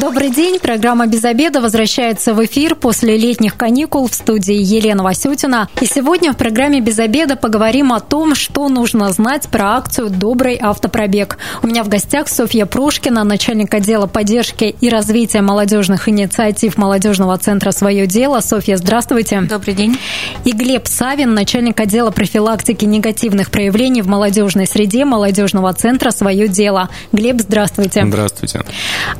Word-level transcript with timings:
Добрый 0.00 0.30
день. 0.30 0.58
Программа 0.58 1.06
«Без 1.06 1.24
обеда» 1.24 1.60
возвращается 1.60 2.34
в 2.34 2.44
эфир 2.44 2.74
после 2.74 3.16
летних 3.16 3.56
каникул 3.56 4.08
в 4.08 4.14
студии 4.14 4.54
Елена 4.54 5.02
Васютина. 5.02 5.68
И 5.80 5.86
сегодня 5.86 6.32
в 6.32 6.36
программе 6.36 6.80
«Без 6.80 6.98
обеда» 6.98 7.36
поговорим 7.36 7.92
о 7.92 8.00
том, 8.00 8.34
что 8.34 8.68
нужно 8.68 9.12
знать 9.12 9.48
про 9.48 9.76
акцию 9.76 10.10
«Добрый 10.10 10.58
автопробег». 10.60 11.38
У 11.62 11.66
меня 11.66 11.84
в 11.84 11.88
гостях 11.88 12.28
Софья 12.28 12.66
Прошкина, 12.66 13.24
начальник 13.24 13.72
отдела 13.72 14.06
поддержки 14.06 14.74
и 14.80 14.88
развития 14.88 15.42
молодежных 15.42 16.08
инициатив 16.08 16.76
молодежного 16.76 17.36
центра 17.38 17.70
«Свое 17.70 18.06
дело». 18.06 18.40
Софья, 18.40 18.76
здравствуйте. 18.76 19.42
Добрый 19.42 19.74
день. 19.74 19.96
И 20.44 20.52
Глеб 20.52 20.86
Савин, 20.86 21.34
начальник 21.34 21.78
отдела 21.78 22.10
профилактики 22.10 22.84
негативных 22.84 23.50
проявлений 23.50 24.02
в 24.02 24.08
молодежной 24.08 24.66
среде 24.66 25.04
молодежного 25.04 25.72
центра 25.72 26.10
«Свое 26.10 26.48
дело». 26.48 26.88
Глеб, 27.12 27.40
здравствуйте. 27.40 28.04
Здравствуйте. 28.04 28.62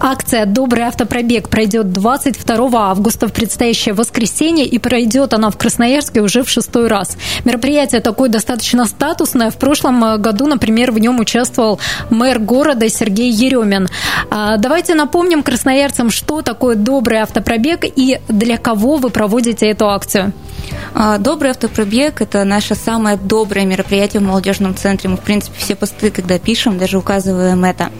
Акция 0.01 0.47
«Добрый 0.47 0.64
автопробег» 0.73 1.49
пройдет 1.49 1.93
22 1.93 2.71
августа 2.75 3.29
в 3.29 3.33
предстоящее 3.33 3.95
воскресенье 3.95 4.67
и 4.67 4.79
пройдет 4.79 5.35
она 5.35 5.51
в 5.51 5.57
Красноярске 5.57 6.21
уже 6.21 6.43
в 6.43 6.49
шестой 6.49 6.89
раз. 6.89 7.17
Мероприятие 7.45 8.01
такое 8.01 8.29
достаточно 8.29 8.87
статусное. 8.87 9.51
В 9.51 9.57
прошлом 9.57 10.21
году, 10.21 10.47
например, 10.47 10.93
в 10.93 10.99
нем 10.99 11.21
участвовал 11.21 11.79
мэр 12.11 12.39
города 12.39 12.89
Сергей 12.89 13.31
Еремин. 13.31 13.89
А, 14.31 14.57
давайте 14.57 14.95
напомним 14.95 15.43
красноярцам, 15.43 16.11
что 16.11 16.43
такое 16.43 16.77
«Добрый 16.77 17.19
автопробег» 17.19 17.85
и 17.85 18.21
для 18.29 18.59
кого 18.59 18.97
вы 18.97 19.11
проводите 19.11 19.67
эту 19.67 19.89
акцию. 19.89 20.33
А, 20.93 21.19
добрый 21.19 21.51
автопробег– 21.51 22.21
это 22.21 22.45
наше 22.45 22.75
самое 22.75 23.17
доброе 23.17 23.65
мероприятие 23.65 24.21
в 24.21 24.25
молодежном 24.25 24.77
центре. 24.77 25.09
Мы, 25.09 25.17
в 25.17 25.21
принципе, 25.21 25.55
все 25.59 25.75
посты, 25.75 26.11
когда 26.11 26.39
пишем, 26.39 26.79
даже 26.79 26.99
указываем 26.99 27.65
это. 27.65 27.91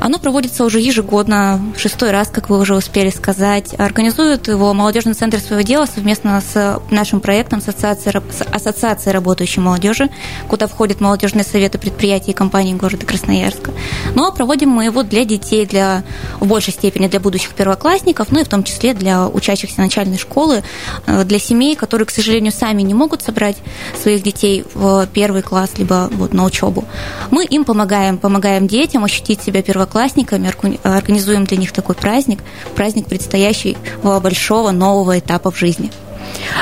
Оно 0.00 0.18
проводится 0.18 0.64
уже 0.64 0.80
ежегодно, 0.80 1.60
шестой 1.76 2.10
раз, 2.10 2.28
как 2.28 2.48
вы 2.48 2.58
уже 2.58 2.74
успели 2.74 3.10
сказать. 3.10 3.74
Организует 3.78 4.48
его 4.48 4.72
молодежный 4.72 5.14
центр 5.14 5.40
своего 5.40 5.62
дела 5.62 5.86
совместно 5.86 6.40
с 6.40 6.80
нашим 6.90 7.20
проектом 7.20 7.58
Ассоциации, 7.58 8.12
Ассоциации 8.54 9.10
работающей 9.10 9.60
молодежи, 9.60 10.08
куда 10.48 10.66
входят 10.66 11.00
молодежные 11.00 11.44
советы 11.44 11.78
предприятий 11.78 12.30
и 12.30 12.34
компаний 12.34 12.74
города 12.74 13.04
Красноярска. 13.04 13.72
Ну 14.14 14.26
а 14.26 14.32
проводим 14.32 14.70
мы 14.70 14.84
его 14.84 15.02
для 15.02 15.24
детей, 15.24 15.66
для, 15.66 16.04
в 16.40 16.46
большей 16.46 16.72
степени 16.72 17.08
для 17.08 17.20
будущих 17.20 17.54
первоклассников, 17.54 18.28
ну 18.30 18.40
и 18.40 18.44
в 18.44 18.48
том 18.48 18.62
числе 18.62 18.94
для 18.94 19.26
учащихся 19.26 19.80
начальной 19.80 20.18
школы, 20.18 20.62
э, 21.06 21.24
для 21.24 21.38
семей, 21.38 21.76
которые, 21.76 22.06
к 22.06 22.10
сожалению, 22.10 22.27
сами 22.50 22.82
не 22.82 22.94
могут 22.94 23.22
собрать 23.22 23.56
своих 24.00 24.22
детей 24.22 24.64
в 24.74 25.06
первый 25.12 25.42
класс, 25.42 25.70
либо 25.78 26.08
вот 26.12 26.32
на 26.32 26.44
учебу. 26.44 26.84
Мы 27.30 27.44
им 27.44 27.64
помогаем, 27.64 28.18
помогаем 28.18 28.66
детям 28.66 29.04
ощутить 29.04 29.42
себя 29.42 29.62
первоклассниками, 29.62 30.52
организуем 30.82 31.44
для 31.44 31.56
них 31.56 31.72
такой 31.72 31.94
праздник, 31.94 32.40
праздник 32.74 33.06
предстоящего 33.06 34.20
большого 34.20 34.70
нового 34.70 35.18
этапа 35.18 35.50
в 35.50 35.58
жизни. 35.58 35.90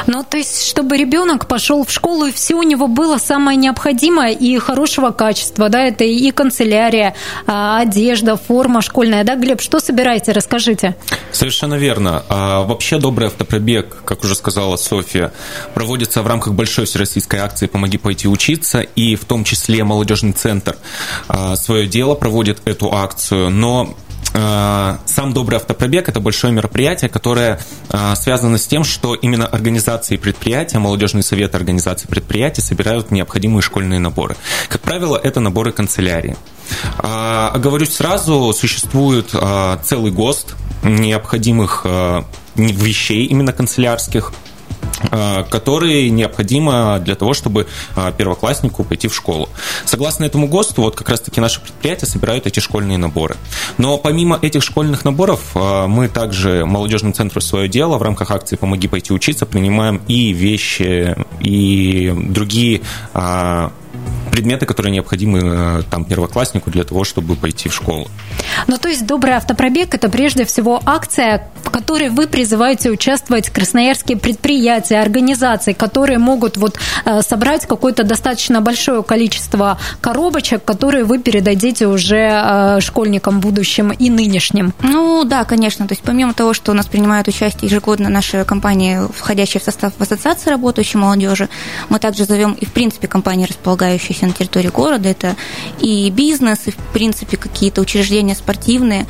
Ну, 0.06 0.24
то 0.28 0.36
есть, 0.36 0.66
чтобы 0.68 0.96
ребенок 0.96 1.46
пошел 1.48 1.84
в 1.84 1.90
школу, 1.90 2.26
и 2.26 2.32
все 2.32 2.54
у 2.54 2.62
него 2.62 2.88
было 2.88 3.18
самое 3.18 3.56
необходимое 3.56 4.32
и 4.32 4.58
хорошего 4.58 5.10
качества, 5.10 5.68
да, 5.68 5.82
это 5.84 6.04
и 6.04 6.30
канцелярия, 6.30 7.14
а, 7.46 7.80
одежда, 7.80 8.36
форма 8.36 8.82
школьная, 8.82 9.24
да, 9.24 9.36
Глеб, 9.36 9.60
что 9.60 9.80
собираете, 9.80 10.32
расскажите. 10.32 10.96
Совершенно 11.32 11.74
верно. 11.74 12.24
А, 12.28 12.62
вообще 12.62 12.98
добрый 12.98 13.28
автопробег, 13.28 14.02
как 14.04 14.24
уже 14.24 14.34
сказала 14.34 14.76
Софья, 14.76 15.32
проводится 15.74 16.22
в 16.22 16.26
рамках 16.26 16.54
большой 16.54 16.86
всероссийской 16.86 17.40
акции 17.40 17.66
«Помоги 17.66 17.98
пойти 17.98 18.28
учиться», 18.28 18.80
и 18.80 19.16
в 19.16 19.24
том 19.24 19.44
числе 19.44 19.84
молодежный 19.84 20.32
центр 20.32 20.76
а, 21.28 21.56
свое 21.56 21.86
дело 21.86 22.14
проводит 22.14 22.60
эту 22.64 22.92
акцию, 22.94 23.50
но 23.50 23.96
сам 24.36 25.32
добрый 25.32 25.56
автопробег 25.56 26.08
это 26.08 26.20
большое 26.20 26.52
мероприятие, 26.52 27.08
которое 27.08 27.58
э, 27.88 28.14
связано 28.16 28.58
с 28.58 28.66
тем, 28.66 28.84
что 28.84 29.14
именно 29.14 29.46
организации 29.46 30.16
предприятия, 30.16 30.78
молодежные 30.78 31.22
советы 31.22 31.56
организации 31.56 32.06
предприятий 32.06 32.60
собирают 32.60 33.10
необходимые 33.10 33.62
школьные 33.62 33.98
наборы. 33.98 34.36
Как 34.68 34.82
правило, 34.82 35.18
это 35.22 35.40
наборы 35.40 35.72
канцелярии. 35.72 36.36
А, 36.98 37.50
оговорюсь 37.54 37.94
сразу, 37.94 38.52
существует 38.52 39.30
э, 39.32 39.78
целый 39.82 40.12
ГОСТ 40.12 40.54
необходимых 40.82 41.86
вещей 42.54 43.24
именно 43.26 43.52
канцелярских, 43.52 44.32
Э, 44.32 44.55
которые 45.50 46.10
необходимо 46.10 46.98
для 46.98 47.14
того, 47.14 47.34
чтобы 47.34 47.66
э, 47.96 48.12
первокласснику 48.16 48.84
пойти 48.84 49.08
в 49.08 49.14
школу. 49.14 49.48
Согласно 49.84 50.24
этому 50.24 50.48
ГОСТу, 50.48 50.82
вот 50.82 50.96
как 50.96 51.08
раз-таки 51.08 51.40
наши 51.40 51.60
предприятия 51.60 52.06
собирают 52.06 52.46
эти 52.46 52.60
школьные 52.60 52.98
наборы. 52.98 53.36
Но 53.78 53.98
помимо 53.98 54.38
этих 54.40 54.62
школьных 54.62 55.04
наборов, 55.04 55.40
э, 55.54 55.86
мы 55.86 56.08
также 56.08 56.64
молодежным 56.64 57.12
центру 57.12 57.40
свое 57.40 57.68
дело 57.68 57.98
в 57.98 58.02
рамках 58.02 58.30
акции 58.30 58.56
«Помоги 58.56 58.88
пойти 58.88 59.12
учиться» 59.12 59.46
принимаем 59.46 60.00
и 60.08 60.32
вещи, 60.32 61.16
и 61.40 62.12
другие 62.16 62.80
предметы, 64.36 64.66
которые 64.66 64.92
необходимы 64.92 65.40
э, 65.42 65.82
там 65.90 66.04
первокласснику 66.04 66.70
для 66.70 66.84
того, 66.84 67.04
чтобы 67.04 67.36
пойти 67.36 67.70
в 67.70 67.74
школу. 67.74 68.06
Ну, 68.66 68.76
то 68.76 68.90
есть 68.90 69.06
добрый 69.06 69.32
автопробег– 69.32 69.94
это 69.98 70.10
прежде 70.10 70.44
всего 70.44 70.82
акция, 70.84 71.48
в 71.64 71.70
которой 71.70 72.10
вы 72.10 72.26
призываете 72.26 72.90
участвовать 72.90 73.48
красноярские 73.48 74.18
предприятия, 74.18 75.00
организации, 75.00 75.72
которые 75.72 76.18
могут 76.18 76.58
вот 76.58 76.78
э, 77.06 77.22
собрать 77.22 77.66
какое-то 77.66 78.04
достаточно 78.04 78.60
большое 78.60 79.02
количество 79.02 79.78
коробочек, 80.02 80.62
которые 80.62 81.04
вы 81.04 81.18
передадите 81.18 81.86
уже 81.86 82.28
э, 82.30 82.80
школьникам 82.80 83.40
будущим 83.40 83.90
и 83.90 84.10
нынешним. 84.10 84.74
Ну, 84.82 85.24
да, 85.24 85.44
конечно. 85.44 85.88
То 85.88 85.92
есть 85.92 86.02
помимо 86.02 86.34
того, 86.34 86.52
что 86.52 86.72
у 86.72 86.74
нас 86.74 86.84
принимают 86.84 87.26
участие 87.26 87.70
ежегодно 87.70 88.10
наши 88.10 88.44
компании, 88.44 89.00
входящие 89.16 89.62
в 89.62 89.64
состав 89.64 89.94
в 89.96 90.02
ассоциации 90.02 90.50
работающей 90.50 90.98
молодежи, 90.98 91.48
мы 91.88 91.98
также 91.98 92.26
зовем 92.26 92.52
и, 92.52 92.66
в 92.66 92.72
принципе, 92.72 93.08
компании, 93.08 93.46
располагающиеся 93.46 94.25
на 94.26 94.32
территории 94.32 94.68
города. 94.68 95.08
Это 95.08 95.36
и 95.80 96.10
бизнес, 96.10 96.60
и, 96.66 96.70
в 96.70 96.76
принципе, 96.92 97.36
какие-то 97.36 97.80
учреждения 97.80 98.34
спортивные. 98.34 99.06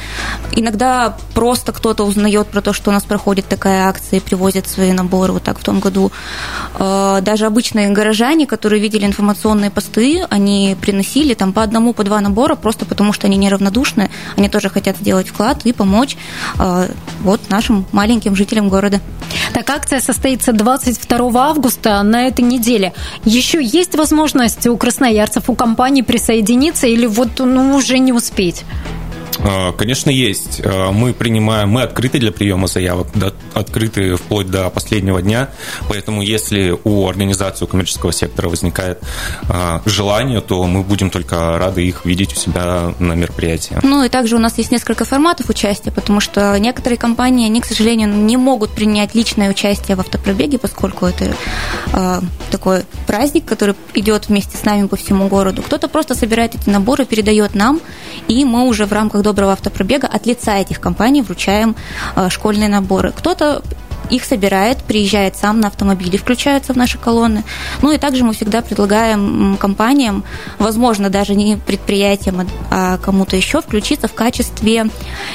Иногда 0.52 1.16
просто 1.34 1.72
кто-то 1.72 2.04
узнает 2.04 2.48
про 2.48 2.60
то, 2.60 2.72
что 2.72 2.90
у 2.90 2.92
нас 2.92 3.04
проходит 3.04 3.46
такая 3.46 3.88
акция 3.88 4.18
и 4.18 4.20
привозят 4.20 4.68
свои 4.68 4.92
наборы. 4.92 5.32
Вот 5.32 5.42
так 5.42 5.58
в 5.58 5.64
том 5.64 5.80
году. 5.80 6.12
Э, 6.78 7.20
даже 7.22 7.46
обычные 7.46 7.90
горожане, 7.90 8.46
которые 8.46 8.80
видели 8.80 9.06
информационные 9.06 9.70
посты, 9.70 10.24
они 10.30 10.76
приносили 10.80 11.34
там 11.34 11.52
по 11.52 11.62
одному, 11.62 11.92
по 11.92 12.04
два 12.04 12.20
набора, 12.20 12.54
просто 12.54 12.84
потому 12.84 13.12
что 13.12 13.26
они 13.26 13.36
неравнодушны, 13.36 14.10
они 14.36 14.48
тоже 14.48 14.68
хотят 14.68 14.96
сделать 14.96 15.28
вклад 15.28 15.64
и 15.64 15.72
помочь 15.72 16.16
э, 16.58 16.88
вот 17.20 17.40
нашим 17.50 17.86
маленьким 17.92 18.36
жителям 18.36 18.68
города. 18.68 19.00
Так, 19.52 19.70
акция 19.70 20.00
состоится 20.00 20.52
22 20.52 21.30
августа 21.34 22.02
на 22.02 22.26
этой 22.26 22.42
неделе. 22.42 22.92
Еще 23.24 23.62
есть 23.62 23.94
возможность 23.94 24.66
у 24.66 24.76
красноярцев 24.76 25.05
красноярцев 25.06 25.48
у 25.48 25.54
компании 25.54 26.02
присоединиться 26.02 26.88
или 26.88 27.06
вот 27.06 27.38
ну, 27.38 27.76
уже 27.76 27.98
не 27.98 28.12
успеть? 28.12 28.64
А, 29.38 29.72
конечно, 29.72 30.10
есть. 30.10 30.60
А, 30.64 30.92
мы 30.92 31.12
принимаем, 31.12 31.70
мы 31.70 31.82
открыты 31.82 32.18
для 32.18 32.32
приема 32.32 32.66
заявок, 32.66 33.08
открыты 33.54 34.16
вплоть 34.16 34.50
до 34.50 34.70
последнего 34.70 35.20
дня. 35.22 35.50
Поэтому, 35.88 36.22
если 36.22 36.76
у 36.84 37.08
организации 37.08 37.66
коммерческого 37.66 38.12
сектора 38.12 38.48
возникает 38.48 39.00
а, 39.48 39.82
желание, 39.84 40.40
то 40.40 40.64
мы 40.64 40.82
будем 40.82 41.10
только 41.10 41.58
рады 41.58 41.84
их 41.84 42.04
видеть 42.04 42.32
у 42.32 42.36
себя 42.36 42.94
на 42.98 43.12
мероприятии. 43.12 43.78
Ну 43.82 44.04
и 44.04 44.08
также 44.08 44.36
у 44.36 44.38
нас 44.38 44.58
есть 44.58 44.70
несколько 44.70 45.04
форматов 45.04 45.48
участия, 45.48 45.90
потому 45.90 46.20
что 46.20 46.58
некоторые 46.58 46.98
компании, 46.98 47.46
они, 47.46 47.60
к 47.60 47.66
сожалению, 47.66 48.08
не 48.08 48.36
могут 48.36 48.70
принять 48.70 49.14
личное 49.14 49.50
участие 49.50 49.96
в 49.96 50.00
автопробеге, 50.00 50.58
поскольку 50.58 51.06
это 51.06 51.34
э, 51.92 52.20
такой 52.50 52.84
праздник, 53.06 53.44
который 53.44 53.74
идет 53.94 54.28
вместе 54.28 54.56
с 54.56 54.64
нами 54.64 54.86
по 54.86 54.96
всему 54.96 55.28
городу. 55.28 55.62
Кто-то 55.62 55.88
просто 55.88 56.14
собирает 56.14 56.54
эти 56.54 56.68
наборы, 56.68 57.04
передает 57.04 57.54
нам, 57.54 57.80
и 58.28 58.44
мы 58.44 58.66
уже 58.66 58.86
в 58.86 58.92
рамках 58.92 59.22
доброго 59.26 59.52
автопробега 59.54 60.06
от 60.06 60.24
лица 60.24 60.56
этих 60.56 60.78
компаний 60.78 61.20
вручаем 61.20 61.74
э, 62.14 62.28
школьные 62.30 62.68
наборы. 62.68 63.10
Кто-то 63.10 63.60
их 64.08 64.24
собирает, 64.24 64.78
приезжает 64.78 65.36
сам 65.36 65.58
на 65.58 65.66
автомобиле, 65.66 66.16
включается 66.16 66.72
в 66.72 66.76
наши 66.76 66.96
колонны. 66.96 67.42
Ну 67.82 67.90
и 67.90 67.98
также 67.98 68.22
мы 68.22 68.34
всегда 68.34 68.62
предлагаем 68.62 69.56
компаниям, 69.58 70.22
возможно, 70.60 71.10
даже 71.10 71.34
не 71.34 71.56
предприятиям, 71.56 72.48
а 72.70 72.98
кому-то 72.98 73.34
еще, 73.34 73.60
включиться 73.60 74.06
в 74.06 74.14
качестве 74.14 74.86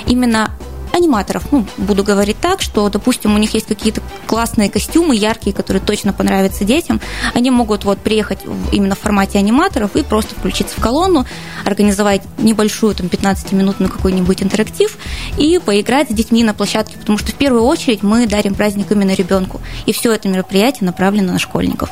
именно 0.06 0.52
аниматоров. 0.94 1.44
Ну, 1.52 1.66
буду 1.78 2.04
говорить 2.04 2.38
так, 2.42 2.62
что, 2.62 2.90
допустим, 2.90 3.34
у 3.36 3.38
них 3.38 3.54
есть 3.54 3.68
какие-то 3.68 4.02
классные 4.28 4.70
костюмы, 4.70 5.16
яркие, 5.16 5.56
которые 5.56 5.82
точно 5.82 6.14
понравятся 6.14 6.64
детям. 6.64 7.02
Они 7.34 7.52
могут 7.52 7.86
вот 7.86 8.00
приехать 8.00 8.40
именно 8.72 8.96
в 8.96 9.00
формате 9.00 9.40
аниматоров 9.40 9.96
и 9.96 10.04
просто 10.04 10.36
включиться 10.36 10.76
в 10.78 10.82
колонну, 10.82 11.26
организовать 11.66 12.22
небольшую, 12.38 12.96
там, 12.96 13.08
15-минутный 13.08 13.90
какой-нибудь 13.90 14.44
интерактив 14.44 14.98
и 15.38 15.60
поиграть 15.64 16.10
с 16.10 16.14
детьми 16.14 16.44
на 16.44 16.54
площадке, 16.54 16.98
потому 16.98 17.18
что 17.18 17.32
в 17.32 17.36
первую 17.36 17.64
очередь 17.64 18.04
мы 18.04 18.28
дарим 18.28 18.56
праздник 18.56 18.92
именно 18.92 19.14
ребенку. 19.14 19.62
И 19.86 19.94
все 19.94 20.12
это 20.14 20.28
мероприятие 20.28 20.86
направлено 20.86 21.34
на 21.34 21.40
школьников. 21.40 21.90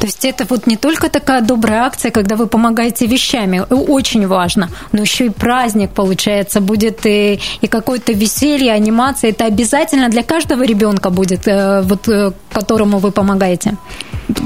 То 0.00 0.06
есть 0.06 0.24
это 0.24 0.44
вот 0.48 0.66
не 0.66 0.76
только 0.76 1.08
такая 1.08 1.40
добрая 1.40 1.82
акция, 1.82 2.10
когда 2.10 2.36
вы 2.36 2.46
помогаете 2.46 3.06
вещами, 3.06 3.64
очень 3.70 4.26
важно, 4.26 4.68
но 4.92 5.02
еще 5.02 5.26
и 5.26 5.30
праздник, 5.30 5.90
получается, 5.90 6.60
будет 6.60 7.06
и, 7.06 7.40
и 7.60 7.66
какое-то 7.66 8.12
веселье, 8.12 8.72
анимация. 8.72 9.30
Это 9.30 9.46
обязательно 9.46 10.08
для 10.08 10.22
каждого 10.22 10.62
ребенка 10.62 11.10
будет, 11.10 11.46
э, 11.46 11.82
вот, 11.82 12.08
э, 12.08 12.32
которому 12.52 12.98
вы 12.98 13.10
помогаете? 13.10 13.76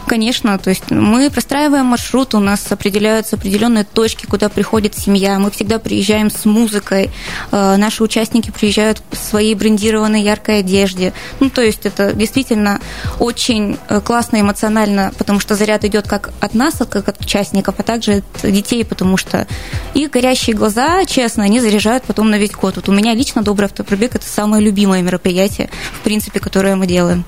Конечно, 0.06 0.58
то 0.58 0.70
есть 0.70 0.90
мы 0.90 1.30
простраиваем 1.30 1.86
маршрут, 1.86 2.34
у 2.34 2.40
нас 2.40 2.72
определяются 2.72 3.36
определенные 3.36 3.84
точки, 3.84 4.26
куда 4.26 4.48
приходит 4.48 4.96
семья. 4.96 5.38
Мы 5.38 5.50
всегда 5.50 5.78
приезжаем 5.78 6.30
с 6.30 6.44
музыкой, 6.44 7.10
э, 7.52 7.76
наши 7.76 8.02
участники 8.02 8.50
приезжают 8.50 9.02
в 9.10 9.16
своей 9.16 9.54
брендированной 9.54 10.22
яркой 10.22 10.60
одежде. 10.60 11.12
Ну, 11.40 11.50
то 11.50 11.62
есть 11.62 11.86
это 11.86 12.12
действительно 12.12 12.80
очень 13.20 13.78
классно, 14.04 14.40
эмоционально, 14.40 15.12
потому 15.18 15.40
что 15.40 15.54
заряд 15.54 15.84
идет 15.84 16.06
как 16.06 16.30
от 16.40 16.54
нас, 16.54 16.76
как 16.88 17.08
от 17.08 17.20
участников, 17.20 17.74
а 17.78 17.82
также 17.82 18.22
от 18.42 18.50
детей, 18.50 18.84
потому 18.84 19.16
что 19.16 19.46
их 19.94 20.10
горящие 20.10 20.56
глаза, 20.56 21.04
честно, 21.04 21.44
они 21.44 21.60
заряжают 21.60 22.04
потом 22.04 22.30
на 22.30 22.38
весь 22.38 22.52
год. 22.52 22.76
Вот 22.76 22.88
у 22.88 22.92
меня 22.92 23.14
лично 23.14 23.42
добрый 23.42 23.66
автопробег– 23.66 24.14
это 24.14 24.26
самое 24.26 24.64
любимое 24.64 25.02
мероприятие, 25.02 25.68
в 26.00 26.04
принципе, 26.04 26.40
которое 26.40 26.76
мы 26.76 26.86
делаем. 26.86 27.24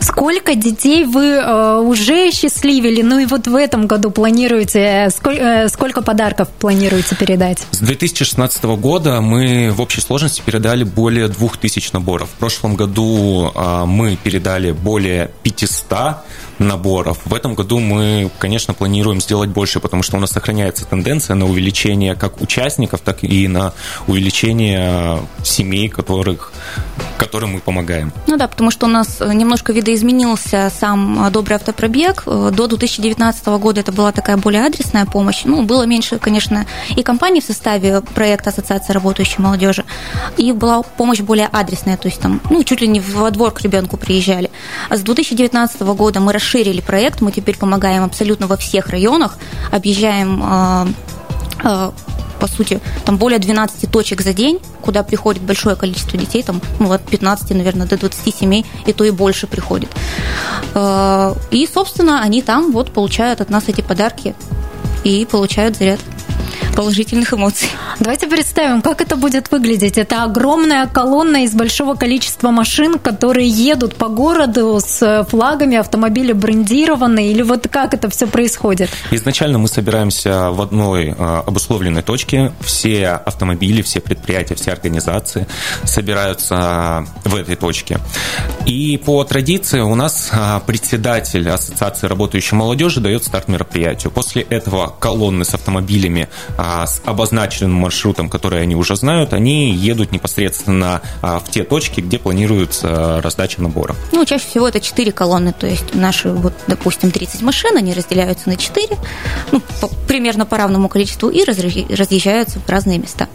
Сколько 0.00 0.54
детей 0.54 1.04
вы 1.04 1.24
э, 1.24 1.78
уже 1.78 2.30
счастливили? 2.30 3.02
Ну 3.02 3.18
и 3.18 3.26
вот 3.26 3.46
в 3.46 3.54
этом 3.54 3.86
году 3.86 4.10
планируете, 4.10 5.08
сколько, 5.14 5.42
э, 5.42 5.68
сколько 5.68 6.02
подарков 6.02 6.48
планируете 6.48 7.16
передать? 7.16 7.58
С 7.70 7.78
2016 7.78 8.64
года 8.64 9.20
мы 9.20 9.70
в 9.70 9.80
общей 9.80 10.00
сложности 10.00 10.42
передали 10.44 10.84
более 10.84 11.28
2000 11.28 11.92
наборов. 11.92 12.28
В 12.30 12.38
прошлом 12.38 12.76
году 12.76 13.52
э, 13.54 13.84
мы 13.86 14.16
передали 14.16 14.72
более 14.72 15.30
500 15.42 16.16
наборов. 16.64 17.18
В 17.24 17.34
этом 17.34 17.54
году 17.54 17.78
мы, 17.78 18.30
конечно, 18.38 18.74
планируем 18.74 19.20
сделать 19.20 19.50
больше, 19.50 19.80
потому 19.80 20.02
что 20.02 20.16
у 20.16 20.20
нас 20.20 20.30
сохраняется 20.30 20.84
тенденция 20.84 21.36
на 21.36 21.46
увеличение 21.46 22.14
как 22.14 22.40
участников, 22.40 23.00
так 23.00 23.22
и 23.22 23.48
на 23.48 23.72
увеличение 24.06 25.20
семей, 25.42 25.88
которых, 25.88 26.52
которым 27.16 27.52
мы 27.52 27.60
помогаем. 27.60 28.12
Ну 28.26 28.36
да, 28.36 28.48
потому 28.48 28.70
что 28.70 28.86
у 28.86 28.88
нас 28.88 29.20
немножко 29.20 29.72
видоизменился 29.72 30.70
сам 30.78 31.30
добрый 31.30 31.56
автопробег. 31.56 32.24
До 32.24 32.66
2019 32.66 33.46
года 33.46 33.80
это 33.80 33.92
была 33.92 34.12
такая 34.12 34.36
более 34.36 34.64
адресная 34.64 35.06
помощь. 35.06 35.42
Ну, 35.44 35.62
было 35.62 35.84
меньше, 35.84 36.18
конечно, 36.18 36.66
и 36.96 37.02
компаний 37.02 37.40
в 37.40 37.44
составе 37.44 38.00
проекта 38.00 38.50
Ассоциации 38.50 38.92
работающей 38.92 39.40
молодежи, 39.40 39.84
и 40.36 40.52
была 40.52 40.82
помощь 40.82 41.20
более 41.20 41.48
адресная, 41.52 41.96
то 41.96 42.08
есть 42.08 42.20
там, 42.20 42.40
ну, 42.50 42.62
чуть 42.64 42.80
ли 42.80 42.88
не 42.88 43.00
во 43.00 43.30
двор 43.30 43.52
к 43.52 43.60
ребенку 43.62 43.96
приезжали. 43.96 44.50
А 44.88 44.96
с 44.96 45.00
2019 45.00 45.80
года 45.82 46.20
мы 46.20 46.32
расширили 46.32 46.80
проект, 46.80 47.20
мы 47.20 47.32
теперь 47.32 47.56
помогаем 47.56 48.04
абсолютно 48.04 48.46
во 48.46 48.56
всех 48.56 48.88
районах, 48.88 49.38
объезжаем 49.70 50.94
по 52.44 52.48
сути, 52.48 52.78
там 53.06 53.16
более 53.16 53.38
12 53.38 53.90
точек 53.90 54.20
за 54.20 54.34
день, 54.34 54.60
куда 54.82 55.02
приходит 55.02 55.42
большое 55.42 55.76
количество 55.76 56.18
детей, 56.18 56.42
там, 56.42 56.60
ну, 56.78 56.92
от 56.92 57.02
15, 57.02 57.50
наверное, 57.52 57.86
до 57.86 57.96
20 57.96 58.34
семей, 58.34 58.66
и 58.84 58.92
то 58.92 59.02
и 59.04 59.10
больше 59.10 59.46
приходит. 59.46 59.88
А, 60.74 61.34
и, 61.50 61.66
собственно, 61.66 62.20
они 62.20 62.42
там 62.42 62.70
вот 62.70 62.92
получают 62.92 63.40
от 63.40 63.48
нас 63.48 63.64
эти 63.68 63.80
подарки 63.80 64.34
и 65.04 65.24
получают 65.24 65.78
заряд 65.78 66.00
положительных 66.74 67.32
эмоций. 67.32 67.68
Давайте 68.00 68.26
представим, 68.26 68.82
как 68.82 69.00
это 69.00 69.16
будет 69.16 69.50
выглядеть. 69.50 69.98
Это 69.98 70.24
огромная 70.24 70.86
колонна 70.86 71.44
из 71.44 71.52
большого 71.52 71.94
количества 71.94 72.50
машин, 72.50 72.98
которые 72.98 73.48
едут 73.48 73.96
по 73.96 74.08
городу 74.08 74.80
с 74.84 75.26
флагами, 75.30 75.76
автомобили 75.76 76.32
брендированные, 76.32 77.30
или 77.30 77.42
вот 77.42 77.68
как 77.68 77.94
это 77.94 78.10
все 78.10 78.26
происходит? 78.26 78.90
Изначально 79.10 79.58
мы 79.58 79.68
собираемся 79.68 80.50
в 80.50 80.60
одной 80.60 81.14
а, 81.16 81.42
обусловленной 81.46 82.02
точке. 82.02 82.52
Все 82.60 83.08
автомобили, 83.08 83.82
все 83.82 84.00
предприятия, 84.00 84.54
все 84.54 84.72
организации 84.72 85.46
собираются 85.84 87.06
в 87.24 87.34
этой 87.34 87.56
точке. 87.56 87.98
И 88.66 88.96
по 88.96 89.22
традиции 89.24 89.80
у 89.80 89.94
нас 89.94 90.30
председатель 90.66 91.48
Ассоциации 91.48 92.06
работающей 92.06 92.56
молодежи 92.56 93.00
дает 93.00 93.24
старт 93.24 93.48
мероприятию. 93.48 94.10
После 94.10 94.42
этого 94.42 94.94
колонны 94.98 95.44
с 95.44 95.54
автомобилями 95.54 96.28
а, 96.66 96.86
с 96.86 97.02
обозначенным 97.04 97.74
маршрутом, 97.74 98.30
который 98.30 98.62
они 98.62 98.74
уже 98.74 98.96
знают, 98.96 99.34
они 99.34 99.74
едут 99.74 100.12
непосредственно 100.12 101.02
а, 101.20 101.38
в 101.38 101.50
те 101.50 101.62
точки, 101.62 102.00
где 102.00 102.18
планируется 102.18 103.20
раздача 103.22 103.60
наборов. 103.60 103.96
Ну, 104.12 104.24
чаще 104.24 104.46
всего 104.46 104.66
это 104.66 104.80
4 104.80 105.12
колонны, 105.12 105.52
то 105.52 105.66
есть 105.66 105.94
наши, 105.94 106.30
вот, 106.30 106.54
допустим, 106.66 107.10
30 107.10 107.42
машин, 107.42 107.76
они 107.76 107.92
разделяются 107.92 108.48
на 108.48 108.56
4, 108.56 108.96
ну, 109.52 109.60
по, 109.82 109.88
примерно 110.08 110.46
по 110.46 110.56
равному 110.56 110.88
количеству, 110.88 111.28
и 111.28 111.44
разъезжаются 111.44 112.60
в 112.60 112.68
разные 112.70 112.98
места. 112.98 113.28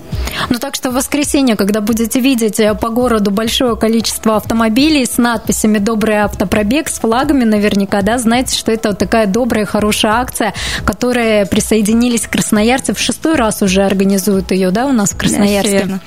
Ну, 0.49 0.57
так 0.57 0.73
что 0.73 0.89
в 0.89 0.95
воскресенье, 0.95 1.55
когда 1.55 1.81
будете 1.81 2.19
видеть 2.19 2.59
э, 2.59 2.73
по 2.73 2.89
городу 2.89 3.29
большое 3.29 3.75
количество 3.75 4.37
автомобилей 4.37 5.05
с 5.05 5.17
надписями 5.17 5.77
«Добрый 5.77 6.17
автопробег», 6.17 6.89
с 6.89 6.99
флагами 6.99 7.43
наверняка, 7.43 8.01
да, 8.01 8.17
знаете, 8.17 8.57
что 8.57 8.71
это 8.71 8.89
вот 8.89 8.97
такая 8.97 9.27
добрая, 9.27 9.65
хорошая 9.65 10.13
акция, 10.13 10.53
которая 10.83 11.45
присоединились 11.45 12.27
красноярцы 12.27 12.93
в 12.93 12.99
шестой 13.19 13.35
раз 13.35 13.61
уже 13.61 13.83
организуют 13.83 14.51
ее, 14.51 14.71
да, 14.71 14.85
у 14.85 14.93
нас 14.93 15.11
в 15.11 15.17
Красноярске. 15.17 15.85
Да. 15.85 15.99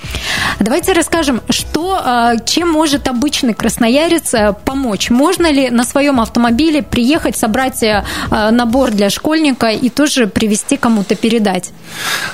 Давайте 0.60 0.94
расскажем, 0.94 1.42
что, 1.50 2.00
а, 2.02 2.38
чем 2.38 2.70
может 2.70 3.06
обычный 3.06 3.52
красноярец 3.52 4.32
э, 4.32 4.54
помочь. 4.64 5.10
Можно 5.10 5.52
ли 5.52 5.68
на 5.68 5.84
своем 5.84 6.20
автомобиле 6.20 6.82
приехать, 6.82 7.36
собрать 7.36 7.82
э, 7.82 8.02
набор 8.30 8.92
для 8.92 9.10
школьника 9.10 9.68
и 9.68 9.90
тоже 9.90 10.26
привезти 10.26 10.78
кому-то 10.78 11.14
передать? 11.14 11.70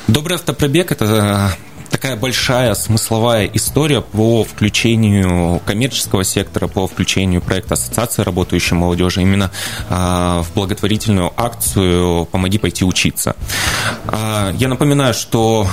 Добрый 0.07 0.37
автопробег– 0.37 0.93
это 0.93 1.51
такая 2.01 2.15
большая 2.15 2.75
смысловая 2.75 3.51
история 3.55 4.01
по 4.01 4.45
включению 4.45 5.61
коммерческого 5.67 6.23
сектора, 6.23 6.69
по 6.69 6.87
включению 6.87 7.43
проекта 7.43 7.75
Ассоциации 7.75 8.23
работающей 8.23 8.77
молодежи 8.77 9.23
именно 9.23 9.51
а, 9.91 10.45
в 10.45 10.55
благотворительную 10.55 11.33
акцию 11.37 12.27
«Помоги 12.27 12.59
пойти 12.59 12.85
учиться». 12.85 13.35
А, 14.07 14.53
я 14.53 14.69
напоминаю, 14.69 15.13
что 15.13 15.67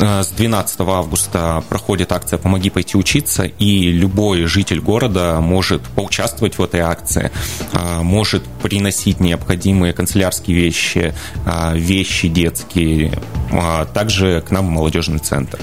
а, 0.00 0.22
с 0.22 0.28
12 0.28 0.80
августа 0.80 1.62
проходит 1.68 2.12
акция 2.12 2.38
«Помоги 2.38 2.70
пойти 2.70 2.96
учиться», 2.96 3.44
и 3.44 3.92
любой 3.92 4.46
житель 4.46 4.80
города 4.80 5.38
может 5.42 5.82
поучаствовать 5.82 6.56
в 6.56 6.64
этой 6.64 6.80
акции, 6.80 7.30
может 8.02 8.42
приносить 8.62 9.20
необходимые 9.20 9.92
канцелярские 9.92 10.56
вещи, 10.56 11.14
вещи 11.74 12.28
детские, 12.28 13.12
также 13.92 14.42
к 14.46 14.50
нам 14.50 14.68
в 14.68 14.70
молодежный 14.70 15.18
центр. 15.18 15.57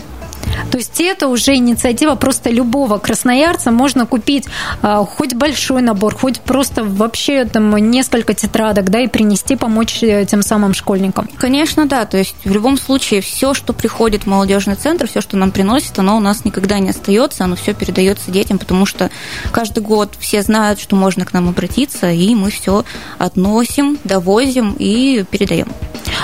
То 0.71 0.77
есть 0.77 1.00
это 1.00 1.27
уже 1.27 1.55
инициатива 1.55 2.15
просто 2.15 2.50
любого 2.50 2.97
красноярца. 2.97 3.71
Можно 3.71 4.05
купить 4.05 4.45
а, 4.81 5.05
хоть 5.05 5.33
большой 5.33 5.81
набор, 5.81 6.15
хоть 6.15 6.41
просто 6.41 6.83
вообще 6.83 7.45
там 7.45 7.75
несколько 7.77 8.33
тетрадок, 8.33 8.89
да, 8.89 9.00
и 9.00 9.07
принести, 9.07 9.55
помочь 9.55 10.03
э, 10.03 10.25
тем 10.25 10.41
самым 10.41 10.74
школьникам. 10.74 11.29
Конечно, 11.38 11.85
да. 11.85 12.05
То 12.05 12.17
есть 12.17 12.35
в 12.43 12.51
любом 12.51 12.77
случае 12.77 13.21
все, 13.21 13.53
что 13.53 13.74
приходит 13.74 14.24
в 14.24 14.27
молодежный 14.27 14.75
центр, 14.75 15.07
все, 15.07 15.21
что 15.21 15.38
нам 15.38 15.51
приносит, 15.51 15.97
оно 16.00 16.17
у 16.17 16.19
нас 16.19 16.45
никогда 16.45 16.79
не 16.79 16.89
остается, 16.89 17.43
оно 17.43 17.55
все 17.55 17.74
передается 17.74 18.31
детям, 18.31 18.57
потому 18.57 18.85
что 18.85 19.09
каждый 19.51 19.83
год 19.83 20.13
все 20.19 20.41
знают, 20.41 20.79
что 20.79 20.95
можно 20.95 21.25
к 21.25 21.33
нам 21.33 21.50
обратиться, 21.50 22.12
и 22.12 22.33
мы 22.35 22.51
все 22.51 22.83
относим, 23.17 23.97
довозим 24.03 24.75
и 24.77 25.25
передаем. 25.29 25.67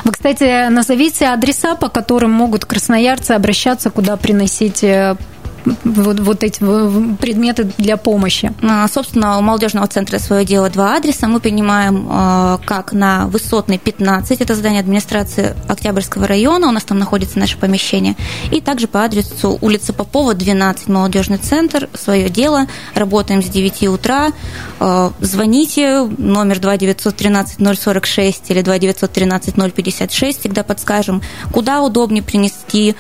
Вы, 0.03 0.12
кстати, 0.12 0.70
назовите 0.70 1.27
адреса, 1.27 1.75
по 1.75 1.89
которым 1.89 2.31
могут 2.31 2.65
красноярцы 2.65 3.31
обращаться, 3.31 3.89
куда 3.91 4.17
приносить 4.17 4.84
э, 4.84 5.15
вот, 5.65 6.19
вот 6.19 6.43
эти 6.43 6.59
предметы 6.59 7.71
для 7.77 7.97
помощи? 7.97 8.53
А, 8.61 8.87
собственно, 8.87 9.37
у 9.37 9.41
молодежного 9.41 9.87
центра 9.87 10.19
свое 10.19 10.45
дело 10.45 10.69
два 10.69 10.95
адреса. 10.95 11.27
Мы 11.27 11.39
принимаем 11.39 12.07
а, 12.09 12.59
как 12.65 12.93
на 12.93 13.27
Высотной 13.27 13.77
15, 13.77 14.41
это 14.41 14.55
здание 14.55 14.79
администрации 14.79 15.55
Октябрьского 15.67 16.27
района, 16.27 16.67
у 16.67 16.71
нас 16.71 16.83
там 16.83 16.99
находится 16.99 17.39
наше 17.39 17.57
помещение, 17.57 18.15
и 18.51 18.61
также 18.61 18.87
по 18.87 19.03
адресу 19.03 19.57
улица 19.61 19.93
Попова, 19.93 20.33
12, 20.33 20.87
молодежный 20.87 21.37
центр, 21.37 21.89
свое 21.93 22.29
дело. 22.29 22.67
Работаем 22.95 23.41
с 23.41 23.45
9 23.45 23.87
утра. 23.89 24.31
А, 24.79 25.11
звоните, 25.19 26.03
номер 26.17 26.59
2 26.59 26.77
913 26.77 27.59
046 27.79 28.51
или 28.51 28.61
2 28.61 28.79
913 28.79 29.55
056, 29.73 30.39
всегда 30.39 30.63
подскажем, 30.63 31.21
куда 31.51 31.81
удобнее 31.81 32.23
принести, 32.23 32.95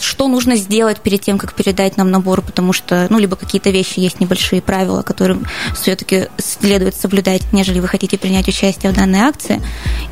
что 0.00 0.28
нужно 0.28 0.56
сделать 0.56 1.00
перед 1.00 1.20
тем, 1.20 1.38
как 1.38 1.54
передать 1.54 1.73
соблюдать 1.74 1.96
нам 1.96 2.10
набор, 2.10 2.40
потому 2.40 2.72
что, 2.72 3.06
ну, 3.10 3.18
либо 3.18 3.36
какие-то 3.36 3.70
вещи 3.70 3.98
есть 3.98 4.20
небольшие 4.20 4.62
правила, 4.62 5.02
которым 5.02 5.44
все-таки 5.74 6.28
следует 6.38 6.94
соблюдать, 6.94 7.42
нежели 7.52 7.80
вы 7.80 7.88
хотите 7.88 8.16
принять 8.16 8.48
участие 8.48 8.92
в 8.92 8.94
данной 8.94 9.20
акции. 9.20 9.60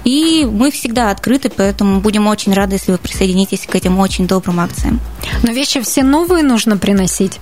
И 0.05 0.45
мы 0.51 0.73
всегда 0.73 1.11
открыты, 1.11 1.51
поэтому 1.51 2.01
будем 2.01 2.27
очень 2.27 2.53
рады, 2.53 2.75
если 2.75 2.93
вы 2.93 2.99
присоединитесь 2.99 3.67
к 3.67 3.75
этим 3.77 3.99
очень 4.01 4.27
добрым 4.27 4.59
акциям. 4.59 5.01
Но 5.43 5.53
вещи 5.53 5.81
все 5.83 6.03
новые 6.03 6.43
нужно 6.43 6.77
приносить? 6.77 7.39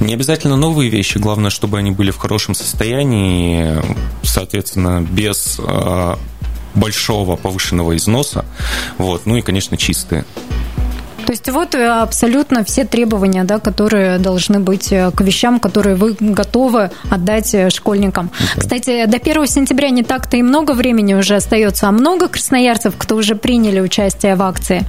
Не 0.00 0.14
обязательно 0.14 0.56
новые 0.56 0.88
вещи, 0.88 1.18
главное, 1.18 1.50
чтобы 1.50 1.78
они 1.78 1.90
были 1.90 2.10
в 2.10 2.16
хорошем 2.16 2.54
состоянии, 2.54 3.82
соответственно, 4.22 5.02
без 5.02 5.60
а, 5.60 6.18
большого 6.74 7.36
повышенного 7.36 7.96
износа, 7.96 8.44
вот, 8.96 9.26
ну 9.26 9.36
и, 9.36 9.42
конечно, 9.42 9.76
чистые. 9.76 10.24
То 11.26 11.32
есть 11.32 11.48
вот 11.50 11.74
э, 11.74 11.86
абсолютно 11.86 12.64
все 12.64 12.84
требования, 12.84 13.44
да, 13.44 13.58
которые 13.58 14.18
должны 14.18 14.60
быть 14.60 14.92
э, 14.92 15.10
к 15.10 15.20
вещам, 15.22 15.58
которые 15.58 15.96
вы 15.96 16.16
готовы 16.20 16.90
отдать 17.10 17.54
э, 17.54 17.70
школьникам. 17.70 18.30
Okay. 18.34 18.60
Кстати, 18.60 19.06
до 19.06 19.16
1 19.16 19.46
сентября 19.46 19.90
не 19.90 20.02
так-то 20.02 20.36
и 20.36 20.42
много 20.42 20.72
времени 20.72 21.14
уже 21.14 21.36
остается, 21.36 21.88
а 21.88 21.92
много 21.92 22.28
красноярцев, 22.28 22.94
кто 22.98 23.16
уже 23.16 23.34
приняли 23.34 23.80
участие 23.80 24.34
в 24.34 24.42
акции? 24.42 24.82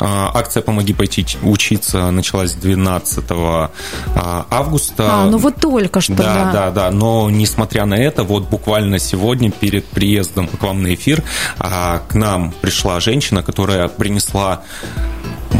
А, 0.00 0.30
акция 0.34 0.62
«Помоги 0.62 0.92
пойти 0.92 1.26
учиться» 1.42 2.10
началась 2.10 2.54
12 2.54 3.24
а, 3.28 3.70
августа. 4.50 5.08
А, 5.08 5.26
ну 5.26 5.38
вот 5.38 5.56
только 5.56 6.00
что, 6.00 6.14
да. 6.14 6.34
Да, 6.34 6.52
да, 6.52 6.70
да. 6.70 6.90
Но 6.90 7.30
несмотря 7.30 7.84
на 7.84 7.94
это, 7.94 8.24
вот 8.24 8.48
буквально 8.48 8.98
сегодня 8.98 9.50
перед 9.50 9.84
приездом 9.86 10.48
к 10.48 10.62
вам 10.62 10.82
на 10.82 10.94
эфир 10.94 11.22
а, 11.58 12.02
к 12.08 12.14
нам 12.14 12.52
пришла 12.60 13.00
женщина, 13.00 13.42
которая 13.42 13.88
принесла 13.88 14.62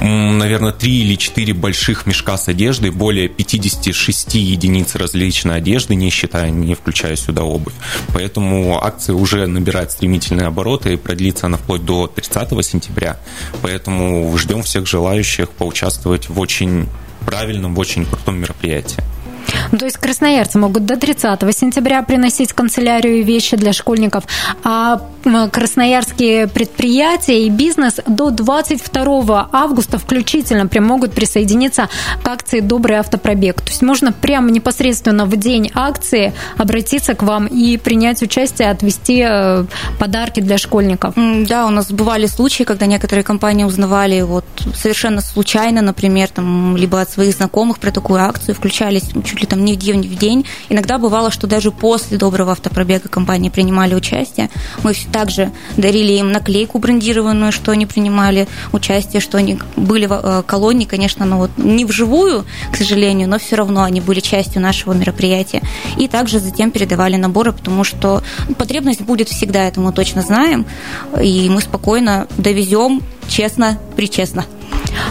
наверное, 0.02 0.72
три 0.72 1.02
или 1.02 1.16
четыре 1.16 1.54
больших 1.54 2.06
мешка 2.06 2.36
с 2.36 2.48
одеждой, 2.48 2.90
более 2.90 3.28
56 3.28 4.34
единиц 4.34 4.94
различной 4.96 5.56
одежды, 5.56 5.94
не 5.94 6.10
считая, 6.10 6.50
не 6.50 6.74
включая 6.74 7.16
сюда 7.16 7.44
обувь. 7.44 7.74
Поэтому 8.08 8.82
акция 8.82 9.14
уже 9.14 9.46
набирает 9.46 9.92
стремительные 9.92 10.46
обороты 10.46 10.94
и 10.94 10.96
продлится 10.96 11.46
она 11.46 11.56
вплоть 11.56 11.84
до 11.84 12.06
30 12.06 12.64
сентября. 12.64 13.18
Поэтому 13.62 14.36
ждем 14.36 14.62
всех 14.62 14.86
желающих 14.86 15.50
поучаствовать 15.50 16.28
в 16.28 16.38
очень 16.40 16.88
правильном, 17.24 17.74
в 17.74 17.78
очень 17.78 18.04
крутом 18.04 18.38
мероприятии. 18.38 19.02
Ну, 19.70 19.78
то 19.78 19.84
есть 19.84 19.96
красноярцы 19.98 20.58
могут 20.58 20.86
до 20.86 20.96
30 20.96 21.40
сентября 21.56 22.02
приносить 22.02 22.52
канцелярию 22.52 23.24
вещи 23.24 23.56
для 23.56 23.72
школьников, 23.72 24.24
а 24.64 25.00
красноярские 25.50 26.48
предприятия 26.48 27.46
и 27.46 27.50
бизнес 27.50 28.00
до 28.06 28.30
22 28.30 29.48
августа 29.52 29.98
включительно 29.98 30.66
прям 30.66 30.84
могут 30.84 31.12
присоединиться 31.12 31.88
к 32.22 32.28
акции 32.28 32.60
«Добрый 32.60 32.96
автопробег». 32.96 33.60
То 33.60 33.70
есть 33.70 33.82
можно 33.82 34.12
прямо 34.12 34.50
непосредственно 34.50 35.26
в 35.26 35.36
день 35.36 35.70
акции 35.74 36.32
обратиться 36.58 37.14
к 37.14 37.22
вам 37.22 37.46
и 37.46 37.76
принять 37.76 38.22
участие, 38.22 38.70
отвести 38.70 39.24
э, 39.26 39.64
подарки 39.98 40.40
для 40.40 40.58
школьников. 40.58 41.14
Да, 41.16 41.66
у 41.66 41.70
нас 41.70 41.90
бывали 41.90 42.26
случаи, 42.26 42.64
когда 42.64 42.86
некоторые 42.86 43.24
компании 43.24 43.64
узнавали 43.64 44.22
вот 44.22 44.44
совершенно 44.74 45.20
случайно, 45.20 45.82
например, 45.82 46.28
там, 46.28 46.76
либо 46.76 47.00
от 47.00 47.10
своих 47.10 47.34
знакомых 47.34 47.78
про 47.78 47.90
такую 47.90 48.20
акцию, 48.20 48.54
включались 48.54 49.04
чуть 49.32 49.40
ли 49.40 49.46
там 49.46 49.64
не 49.64 49.72
в 49.72 49.76
день, 49.76 50.02
в 50.02 50.14
день. 50.16 50.44
Иногда 50.68 50.98
бывало, 50.98 51.30
что 51.30 51.46
даже 51.46 51.70
после 51.70 52.18
доброго 52.18 52.52
автопробега 52.52 53.08
компании 53.08 53.48
принимали 53.48 53.94
участие. 53.94 54.50
Мы 54.82 54.94
также 55.10 55.50
дарили 55.78 56.12
им 56.12 56.32
наклейку 56.32 56.78
брендированную, 56.78 57.50
что 57.50 57.72
они 57.72 57.86
принимали 57.86 58.46
участие, 58.72 59.20
что 59.20 59.38
они 59.38 59.58
были 59.76 60.04
в 60.04 60.12
э, 60.12 60.42
колонии, 60.46 60.84
конечно, 60.84 61.24
но 61.24 61.38
вот 61.38 61.50
не 61.56 61.86
вживую, 61.86 62.44
к 62.70 62.76
сожалению, 62.76 63.26
но 63.28 63.38
все 63.38 63.56
равно 63.56 63.84
они 63.84 64.02
были 64.02 64.20
частью 64.20 64.60
нашего 64.60 64.92
мероприятия. 64.92 65.62
И 65.98 66.08
также 66.08 66.38
затем 66.38 66.70
передавали 66.70 67.16
наборы, 67.16 67.52
потому 67.52 67.84
что 67.84 68.22
потребность 68.58 69.00
будет 69.00 69.30
всегда, 69.30 69.64
это 69.64 69.80
мы 69.80 69.92
точно 69.92 70.20
знаем, 70.20 70.66
и 71.18 71.48
мы 71.48 71.62
спокойно 71.62 72.26
довезем 72.36 73.02
честно, 73.28 73.78
причестно. 73.96 74.44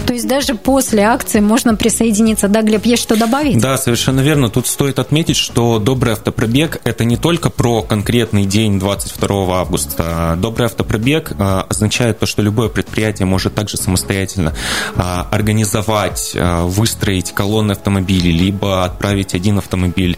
То 0.06 0.14
есть 0.14 0.28
даже 0.28 0.56
после 0.56 1.04
акции 1.04 1.40
можно 1.40 1.76
присоединиться. 1.76 2.48
Да, 2.48 2.62
Глеб, 2.62 2.86
есть 2.86 3.04
что 3.04 3.16
добавить? 3.16 3.60
Да, 3.60 3.78
совершенно 3.78 4.22
верно. 4.22 4.50
Тут 4.50 4.68
стоит 4.68 5.00
отметить, 5.00 5.38
что 5.38 5.80
добрый 5.80 6.14
автопробег– 6.14 6.80
это 6.84 7.04
не 7.06 7.18
только 7.18 7.50
про 7.50 7.82
конкретный 7.82 8.46
день 8.46 8.80
22 8.80 9.60
августа. 9.60 10.38
Добрый 10.38 10.66
автопробег 10.66 11.34
а, 11.38 11.66
означает 11.70 12.20
то, 12.20 12.26
что 12.26 12.42
любое 12.42 12.70
предприятие 12.70 13.26
может 13.26 13.56
также 13.56 13.78
самостоятельно 13.78 14.54
а, 14.96 15.28
организовать, 15.32 16.34
а, 16.36 16.66
выстроить 16.66 17.32
колонны 17.32 17.74
автомобилей, 17.74 18.32
либо 18.32 18.86
отправить 18.86 19.34
один 19.34 19.58
автомобиль, 19.58 20.18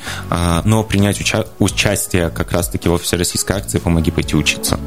но 0.63 0.84
принять 0.84 1.20
уча- 1.20 1.48
участие 1.60 2.29
как 2.29 2.51
раз-таки 2.51 2.89
во 2.89 2.98
всероссийской 2.98 3.58
акции 3.58 3.79
«Помоги 3.79 4.12
пойти 4.12 4.36
учиться». 4.36 4.79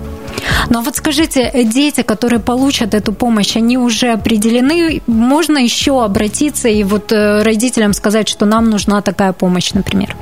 Ну 0.70 0.78
а 0.78 0.82
вот 0.82 0.96
скажите, 0.96 1.50
дети, 1.64 2.02
которые 2.02 2.40
получат 2.40 2.94
эту 2.94 3.12
помощь, 3.12 3.56
они 3.56 3.78
уже 3.78 4.12
определены? 4.12 4.65
Можно 5.06 5.58
еще 5.58 6.04
обратиться 6.04 6.68
и 6.68 6.82
вот 6.84 7.12
э, 7.12 7.42
родителям 7.42 7.92
сказать, 7.92 8.28
что 8.28 8.46
нам 8.46 8.70
нужна 8.70 9.02
такая 9.02 9.32
помощь, 9.32 9.72
например? 9.72 10.16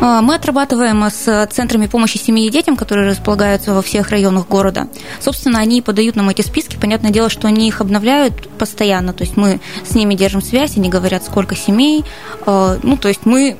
А, 0.00 0.22
мы 0.22 0.34
отрабатываем 0.34 1.02
с 1.10 1.48
центрами 1.50 1.86
помощи 1.86 2.16
семье 2.16 2.46
и 2.46 2.50
детям, 2.50 2.76
которые 2.76 3.10
располагаются 3.10 3.74
во 3.74 3.82
всех 3.82 4.10
районах 4.10 4.48
города. 4.48 4.88
Собственно, 5.20 5.58
они 5.58 5.82
подают 5.82 6.16
нам 6.16 6.28
эти 6.28 6.42
списки. 6.42 6.76
Понятное 6.80 7.10
дело, 7.10 7.28
что 7.28 7.48
они 7.48 7.68
их 7.68 7.80
обновляют 7.80 8.48
постоянно. 8.50 9.12
То 9.12 9.24
есть 9.24 9.36
мы 9.36 9.60
с 9.84 9.94
ними 9.94 10.14
держим 10.14 10.42
связь, 10.42 10.76
они 10.76 10.88
говорят, 10.88 11.24
сколько 11.24 11.56
семей. 11.56 12.04
А, 12.46 12.78
ну, 12.82 12.96
то 12.96 13.08
есть 13.08 13.20
мы 13.24 13.56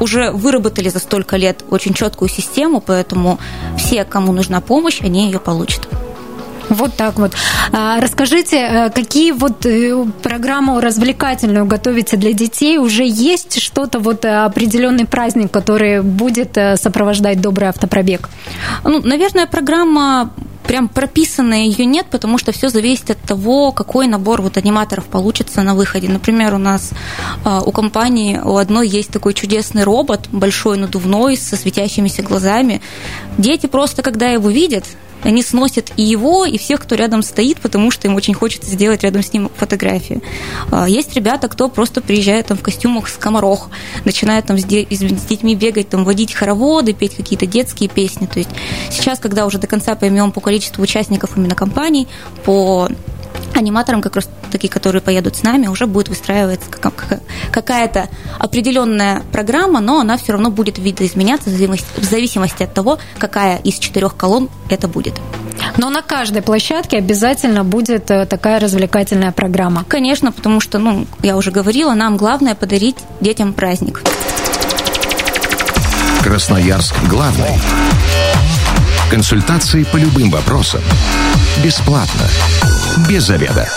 уже 0.00 0.30
выработали 0.30 0.88
за 0.88 0.98
столько 0.98 1.36
лет 1.36 1.64
очень 1.70 1.94
четкую 1.94 2.28
систему, 2.28 2.80
поэтому 2.80 3.38
все, 3.78 4.04
кому 4.04 4.32
нужна 4.32 4.60
помощь, 4.60 5.00
они 5.00 5.26
ее 5.26 5.38
получат. 5.38 5.88
Вот 6.68 6.94
так 6.96 7.18
вот. 7.18 7.32
А, 7.72 8.00
расскажите, 8.00 8.56
э, 8.56 8.90
какие 8.90 9.32
вот 9.32 9.66
э, 9.66 10.04
программу 10.22 10.80
развлекательную 10.80 11.66
готовите 11.66 12.16
для 12.16 12.32
детей? 12.32 12.78
Уже 12.78 13.04
есть 13.04 13.60
что-то, 13.60 13.98
вот 13.98 14.24
э, 14.24 14.44
определенный 14.44 15.06
праздник, 15.06 15.50
который 15.50 16.02
будет 16.02 16.58
сопровождать 16.76 17.40
добрый 17.40 17.68
автопробег? 17.68 18.28
Ну, 18.84 19.00
наверное, 19.00 19.46
программа 19.46 20.30
прям 20.66 20.88
прописанной 20.88 21.68
ее 21.68 21.84
нет, 21.84 22.06
потому 22.10 22.38
что 22.38 22.52
все 22.52 22.68
зависит 22.68 23.10
от 23.10 23.20
того, 23.20 23.72
какой 23.72 24.06
набор 24.06 24.42
вот 24.42 24.56
аниматоров 24.56 25.04
получится 25.04 25.62
на 25.62 25.74
выходе. 25.74 26.08
Например, 26.08 26.54
у 26.54 26.58
нас 26.58 26.90
а, 27.44 27.60
у 27.60 27.70
компании 27.70 28.40
у 28.42 28.56
одной 28.56 28.88
есть 28.88 29.10
такой 29.10 29.34
чудесный 29.34 29.84
робот, 29.84 30.28
большой 30.32 30.78
надувной, 30.78 31.36
со 31.36 31.56
светящимися 31.56 32.22
глазами. 32.22 32.80
Дети 33.38 33.66
просто, 33.66 34.02
когда 34.02 34.28
его 34.28 34.48
видят, 34.50 34.84
они 35.22 35.42
сносят 35.42 35.92
и 35.96 36.02
его, 36.02 36.44
и 36.44 36.58
всех, 36.58 36.80
кто 36.82 36.94
рядом 36.94 37.22
стоит, 37.22 37.58
потому 37.60 37.90
что 37.90 38.08
им 38.08 38.14
очень 38.14 38.34
хочется 38.34 38.70
сделать 38.70 39.02
рядом 39.02 39.22
с 39.22 39.32
ним 39.32 39.50
фотографию. 39.56 40.22
А, 40.70 40.88
есть 40.88 41.14
ребята, 41.14 41.48
кто 41.48 41.68
просто 41.68 42.00
приезжает 42.00 42.46
там 42.46 42.58
в 42.58 42.62
костюмах 42.62 43.08
с 43.08 43.16
комарох, 43.16 43.70
начинает 44.04 44.46
там 44.46 44.58
с, 44.58 44.64
детьми 44.64 45.54
бегать, 45.54 45.88
там 45.88 46.04
водить 46.04 46.34
хороводы, 46.34 46.92
петь 46.92 47.16
какие-то 47.16 47.46
детские 47.46 47.88
песни. 47.88 48.26
То 48.26 48.38
есть 48.38 48.50
сейчас, 48.90 49.18
когда 49.18 49.46
уже 49.46 49.58
до 49.58 49.66
конца 49.66 49.94
поймем 49.94 50.32
по 50.32 50.40
количеству 50.40 50.82
участников 50.82 51.36
именно 51.36 51.54
компаний, 51.54 52.08
по 52.44 52.88
аниматорам, 53.56 54.02
как 54.02 54.16
раз 54.16 54.28
такие, 54.50 54.68
которые 54.68 55.02
поедут 55.02 55.36
с 55.36 55.42
нами, 55.42 55.66
уже 55.66 55.86
будет 55.86 56.08
выстраиваться 56.08 56.68
какая-то 57.50 58.08
определенная 58.38 59.22
программа, 59.32 59.80
но 59.80 60.00
она 60.00 60.16
все 60.16 60.32
равно 60.32 60.50
будет 60.50 60.78
видоизменяться 60.78 61.50
в 61.50 62.04
зависимости 62.04 62.62
от 62.62 62.74
того, 62.74 62.98
какая 63.18 63.58
из 63.58 63.78
четырех 63.78 64.16
колонн 64.16 64.48
это 64.68 64.88
будет. 64.88 65.14
Но 65.76 65.90
на 65.90 66.02
каждой 66.02 66.42
площадке 66.42 66.98
обязательно 66.98 67.64
будет 67.64 68.10
э, 68.10 68.26
такая 68.26 68.60
развлекательная 68.60 69.32
программа. 69.32 69.84
Конечно, 69.84 70.32
потому 70.32 70.60
что, 70.60 70.78
ну, 70.78 71.06
я 71.22 71.36
уже 71.36 71.50
говорила, 71.50 71.94
нам 71.94 72.16
главное 72.16 72.54
подарить 72.54 72.96
детям 73.20 73.52
праздник. 73.52 74.02
Красноярск 76.22 76.94
главный. 77.08 77.60
Консультации 79.10 79.84
по 79.84 79.96
любым 79.96 80.30
вопросам. 80.30 80.80
Бесплатно. 81.62 82.28
Без 82.96 83.24
заведа. 83.24 83.68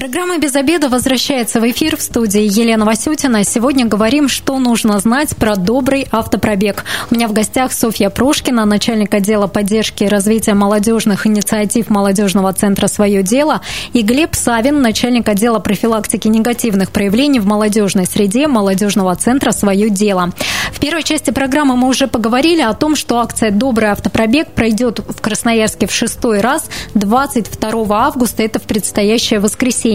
Программа 0.00 0.38
«Без 0.38 0.56
обеда» 0.56 0.88
возвращается 0.88 1.60
в 1.60 1.70
эфир 1.70 1.94
в 1.98 2.00
студии 2.00 2.40
Елена 2.40 2.86
Васютина. 2.86 3.44
Сегодня 3.44 3.84
говорим, 3.84 4.30
что 4.30 4.58
нужно 4.58 4.98
знать 4.98 5.36
про 5.36 5.56
добрый 5.56 6.08
автопробег. 6.10 6.86
У 7.10 7.14
меня 7.14 7.28
в 7.28 7.34
гостях 7.34 7.70
Софья 7.70 8.08
Прошкина, 8.08 8.64
начальник 8.64 9.12
отдела 9.12 9.46
поддержки 9.46 10.04
и 10.04 10.08
развития 10.08 10.54
молодежных 10.54 11.26
инициатив 11.26 11.90
молодежного 11.90 12.50
центра 12.54 12.86
«Свое 12.86 13.22
дело», 13.22 13.60
и 13.92 14.00
Глеб 14.00 14.34
Савин, 14.34 14.80
начальник 14.80 15.28
отдела 15.28 15.58
профилактики 15.58 16.28
негативных 16.28 16.92
проявлений 16.92 17.38
в 17.38 17.46
молодежной 17.46 18.06
среде 18.06 18.48
молодежного 18.48 19.14
центра 19.16 19.52
«Свое 19.52 19.90
дело». 19.90 20.32
В 20.72 20.80
первой 20.80 21.02
части 21.02 21.30
программы 21.30 21.76
мы 21.76 21.88
уже 21.88 22.06
поговорили 22.06 22.62
о 22.62 22.72
том, 22.72 22.96
что 22.96 23.18
акция 23.18 23.50
«Добрый 23.50 23.90
автопробег» 23.90 24.52
пройдет 24.52 25.00
в 25.00 25.20
Красноярске 25.20 25.86
в 25.86 25.92
шестой 25.92 26.40
раз 26.40 26.70
22 26.94 27.84
августа, 27.90 28.42
это 28.42 28.58
в 28.58 28.62
предстоящее 28.62 29.40
воскресенье. 29.40 29.89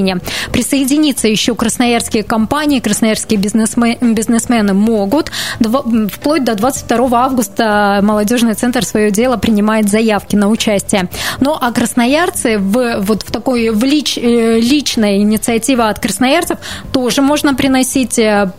Присоединиться 0.52 1.28
еще 1.28 1.56
красноярские 1.56 2.24
компании, 2.24 2.80
красноярские 2.80 3.40
бизнесмены, 3.40 3.98
бизнесмены 4.02 4.74
могут. 4.74 5.32
Вплоть 5.60 6.44
до 6.44 6.56
22 6.56 7.10
августа 7.12 8.00
молодежный 8.04 8.54
центр 8.54 8.86
свое 8.86 9.12
дело 9.12 9.38
принимает 9.38 9.90
заявки 9.90 10.36
на 10.36 10.50
участие. 10.50 11.10
Ну 11.40 11.58
а 11.60 11.72
красноярцы 11.72 12.58
в, 12.58 13.02
вот 13.02 13.24
в 13.24 13.32
такой 13.32 13.70
в 13.70 13.84
лич, 13.84 14.18
э, 14.18 14.60
личной 14.60 15.18
инициативе 15.20 15.84
от 15.84 16.00
красноярцев 16.00 16.58
тоже 16.92 17.22
можно 17.22 17.54
приносить 17.54 18.20
э, 18.20 18.52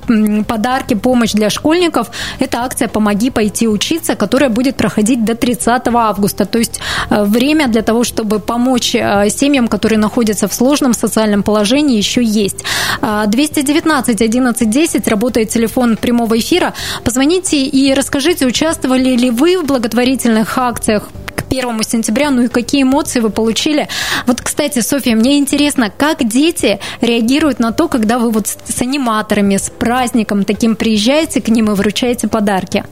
подарки, 0.47 0.95
помощь 0.95 1.33
для 1.33 1.51
школьников. 1.51 2.11
Это 2.39 2.59
акция 2.63 2.89
«Помоги 2.89 3.31
пойти 3.31 3.69
учиться», 3.69 4.15
которая 4.15 4.51
будет 4.51 4.77
проходить 4.77 5.25
до 5.25 5.35
30 5.35 5.83
августа. 5.89 6.45
То 6.45 6.59
есть 6.59 6.81
э, 7.11 7.25
время 7.25 7.69
для 7.69 7.83
того, 7.83 8.05
чтобы 8.05 8.39
помочь 8.39 8.93
семьям, 8.93 9.69
которые 9.69 9.99
находятся 9.99 10.49
в 10.49 10.55
сложном 10.55 10.95
социальном 10.95 11.26
положении, 11.43 11.97
еще 11.97 12.23
есть. 12.23 12.65
219 13.03 14.21
11 14.21 14.71
10 14.71 15.09
работает 15.09 15.51
телефон 15.51 15.97
прямого 15.97 16.39
эфира. 16.39 16.75
Позвоните 17.05 17.65
и 17.65 17.95
расскажите, 17.95 18.47
участвовали 18.47 19.17
ли 19.17 19.31
вы 19.31 19.59
в 19.59 19.65
благотворительных 19.65 20.59
акциях 20.59 21.09
к 21.35 21.45
первому 21.45 21.83
сентября, 21.83 22.31
ну 22.31 22.43
и 22.43 22.49
какие 22.49 22.83
эмоции 22.83 23.21
вы 23.21 23.31
получили. 23.31 23.89
Вот, 24.27 24.41
кстати, 24.57 24.81
Софья, 24.81 25.15
мне 25.15 25.37
интересно, 25.37 25.93
как 25.95 26.27
дети 26.27 26.81
реагируют 27.03 27.59
на 27.59 27.73
то, 27.73 27.89
когда 27.89 28.19
вы 28.19 28.31
вот 28.31 28.47
с 28.47 28.81
аниматорами, 28.81 29.59
с 29.59 29.69
праздником 29.69 30.45
таким 30.45 30.77
приезжаете 30.77 31.43
к 31.43 31.49
ним 31.49 31.71
и 31.71 31.75
вручаете 31.75 32.27
подарки? 32.27 32.83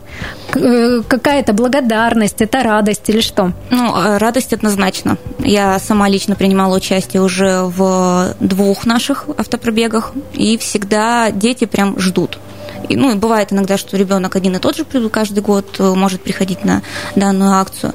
Э, 0.55 1.01
какая 1.09 1.41
это 1.41 1.55
благодарность, 1.55 2.43
это 2.43 2.63
радость 2.63 3.09
или 3.09 3.23
что? 3.23 3.53
Ну, 3.71 3.97
э, 3.97 4.19
радость 4.19 4.53
однозначно. 4.53 5.17
Я 5.39 5.79
сама 5.79 6.11
лично 6.11 6.37
принимала 6.37 6.77
участие 6.77 7.23
уже 7.23 7.63
в 7.63 8.37
двух 8.41 8.85
наших 8.85 9.25
автопробегах, 9.35 10.13
и 10.35 10.59
всегда 10.59 11.31
дети 11.31 11.65
прям 11.65 11.99
ждут. 11.99 12.39
И, 12.89 12.97
ну, 12.97 13.15
бывает 13.17 13.53
иногда, 13.53 13.79
что 13.79 13.97
ребенок 13.97 14.37
один 14.37 14.57
и 14.57 14.59
тот 14.59 14.77
же 14.77 14.85
каждый 14.85 15.41
год 15.43 15.77
э, 15.79 15.95
может 15.95 16.23
приходить 16.23 16.65
на 16.65 16.83
данную 17.17 17.53
акцию. 17.53 17.95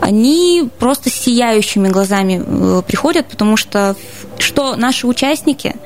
Они 0.00 0.68
просто 0.78 1.10
сияющими 1.10 1.88
глазами 1.88 2.42
э, 2.44 2.82
приходят, 2.86 3.28
потому 3.28 3.56
что 3.56 3.96
что 4.38 4.76
наши 4.76 5.06
участники, 5.06 5.76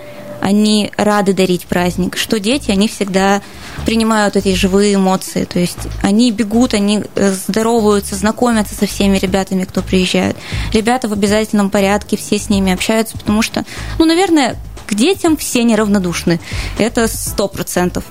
они 0.41 0.91
рады 0.97 1.33
дарить 1.33 1.67
праздник, 1.67 2.17
что 2.17 2.39
дети, 2.39 2.71
они 2.71 2.89
всегда 2.89 3.43
принимают 3.85 4.37
эти 4.37 4.55
живые 4.55 4.95
эмоции, 4.95 5.45
то 5.45 5.59
есть 5.59 5.79
они 6.03 6.31
бегут, 6.31 6.75
они 6.75 7.03
э, 7.15 7.33
здороваются, 7.33 8.15
знакомятся 8.15 8.75
со 8.75 8.87
всеми 8.87 9.19
ребятами, 9.19 9.65
кто 9.65 9.83
приезжает. 9.83 10.37
Ребята 10.73 11.09
в 11.09 11.13
обязательном 11.13 11.71
порядке, 11.71 12.17
все 12.17 12.39
с 12.39 12.49
ними 12.49 12.73
общаются, 12.73 13.19
потому 13.19 13.43
что, 13.43 13.65
ну, 13.99 14.05
наверное, 14.05 14.57
к 14.87 14.95
детям 14.95 15.37
все 15.37 15.65
неравнодушны. 15.65 16.41
Это 16.79 17.09
сто 17.09 17.49
процентов. 17.49 18.05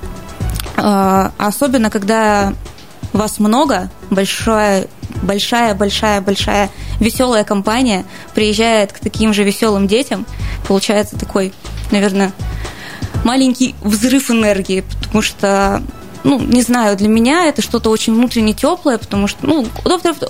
А, 0.78 1.32
особенно, 1.38 1.90
когда 1.90 2.54
вас 3.14 3.40
много, 3.40 3.90
большая, 4.10 4.88
большая, 5.22 5.74
большая, 5.74 6.22
большая 6.22 6.70
веселая 7.00 7.44
компания 7.44 8.06
приезжает 8.34 8.92
к 8.92 9.00
таким 9.00 9.34
же 9.34 9.44
веселым 9.44 9.88
детям, 9.88 10.26
получается 10.68 11.18
такой, 11.18 11.54
наверное, 11.92 12.34
маленький 13.24 13.76
взрыв 13.82 14.30
энергии, 14.30 14.84
потому 15.02 15.22
что 15.22 15.82
ну, 16.26 16.42
не 16.42 16.64
знаю, 16.64 16.98
для 16.98 17.08
меня 17.08 17.46
это 17.46 17.62
что-то 17.62 17.92
очень 17.92 18.16
внутренне 18.16 18.54
теплое, 18.54 18.98
потому 18.98 19.28
что, 19.28 19.46
ну, 19.46 19.68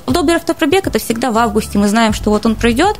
добрый 0.06 0.36
автопробег 0.36 0.88
это 0.88 1.00
всегда 1.00 1.32
в 1.32 1.38
августе, 1.38 1.80
мы 1.80 1.88
знаем, 1.88 2.14
что 2.14 2.32
вот 2.32 2.46
он 2.46 2.56
пройдет, 2.56 2.98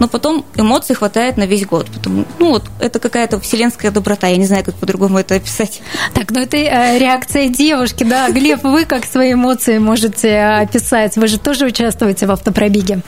но 0.00 0.08
потом 0.08 0.44
эмоций 0.56 0.96
хватает 0.96 1.36
на 1.36 1.46
весь 1.46 1.64
год. 1.64 1.86
Потому, 1.86 2.24
ну, 2.40 2.50
вот 2.50 2.64
это 2.80 2.98
какая-то 2.98 3.38
вселенская 3.38 3.92
доброта, 3.92 4.26
я 4.26 4.36
не 4.36 4.46
знаю, 4.46 4.64
как 4.64 4.74
по-другому 4.74 5.18
это 5.18 5.36
описать. 5.36 5.82
Так, 6.14 6.32
ну 6.32 6.40
это 6.40 6.56
э, 6.56 6.98
реакция 6.98 7.48
девушки, 7.48 8.02
да. 8.02 8.28
Глеб, 8.32 8.64
вы 8.64 8.86
как 8.86 9.04
свои 9.06 9.34
эмоции 9.34 9.78
можете 9.78 10.28
э, 10.28 10.62
описать? 10.62 11.16
Вы 11.16 11.28
же 11.28 11.38
тоже 11.38 11.66
участвуете 11.66 12.26
в 12.26 12.32
автопробеге? 12.32 13.02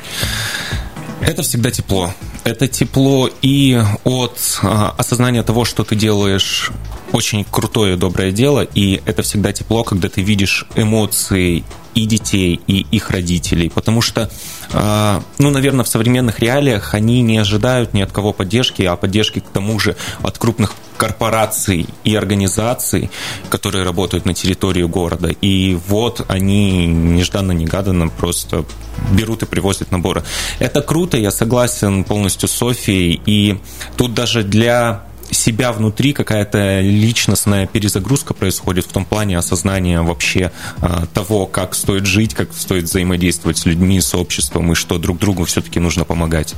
Это 1.21 1.43
всегда 1.43 1.73
тепло. 1.73 2.15
Это 2.45 2.69
тепло 2.69 3.29
и 3.43 3.81
от 4.05 4.39
а, 4.63 4.95
осознания 4.97 5.43
того, 5.43 5.65
что 5.65 5.83
ты 5.83 5.97
делаешь 5.97 6.71
очень 7.15 7.47
крутое 7.49 7.97
доброе 7.97 8.33
дело, 8.33 8.63
и 8.63 9.01
это 9.07 9.23
всегда 9.23 9.53
тепло, 9.53 9.85
когда 9.85 10.09
ты 10.09 10.21
видишь 10.21 10.67
эмоции 10.75 11.63
и 11.95 12.07
детей, 12.07 12.61
и 12.67 12.87
их 12.91 13.11
родителей, 13.11 13.71
потому 13.71 14.03
что, 14.03 14.29
а, 14.73 15.23
ну, 15.39 15.51
наверное, 15.51 15.85
в 15.85 15.89
современных 15.89 16.41
реалиях 16.41 16.93
они 16.93 17.23
не 17.23 17.39
ожидают 17.39 17.95
ни 17.95 18.03
от 18.03 18.11
кого 18.11 18.33
поддержки, 18.33 18.83
а 18.83 18.97
поддержки 18.97 19.39
к 19.39 19.49
тому 19.49 19.79
же 19.79 19.95
от 20.23 20.39
крупных 20.39 20.73
корпораций 20.97 21.87
и 22.03 22.17
организаций, 22.17 23.11
которые 23.49 23.85
работают 23.85 24.27
на 24.27 24.35
территории 24.35 24.83
города. 24.83 25.29
И 25.29 25.79
вот 25.87 26.25
они 26.27 26.87
нежданно-негаданно 26.87 28.09
просто 28.09 28.65
берут 29.13 29.45
и 29.45 29.47
привозят 29.47 29.93
наборы. 29.93 30.25
Это 30.59 30.83
круто, 30.83 31.17
я 31.17 31.31
согласен 31.31 32.03
полностью 32.03 32.49
с 32.49 32.53
Софией. 32.53 33.21
И 33.25 33.59
тут 33.97 34.15
даже 34.15 34.43
для 34.43 35.05
себя 35.35 35.73
внутри 35.73 36.13
какая-то 36.13 36.81
личностная 36.81 37.67
перезагрузка 37.67 38.35
происходит 38.35 38.87
в 38.87 38.93
том 38.93 39.05
плане 39.05 39.39
осознания 39.39 40.03
вообще 40.03 40.53
а, 40.81 41.07
того, 41.07 41.47
как 41.47 41.75
стоит 41.75 42.07
жить, 42.07 42.35
как 42.35 42.53
стоит 42.53 42.85
взаимодействовать 42.85 43.59
с 43.59 43.67
людьми, 43.67 44.01
с 44.01 44.15
обществом, 44.15 44.73
и 44.73 44.75
что 44.75 44.99
друг 44.99 45.19
другу 45.19 45.45
все-таки 45.45 45.81
нужно 45.81 46.05
помогать. 46.05 46.55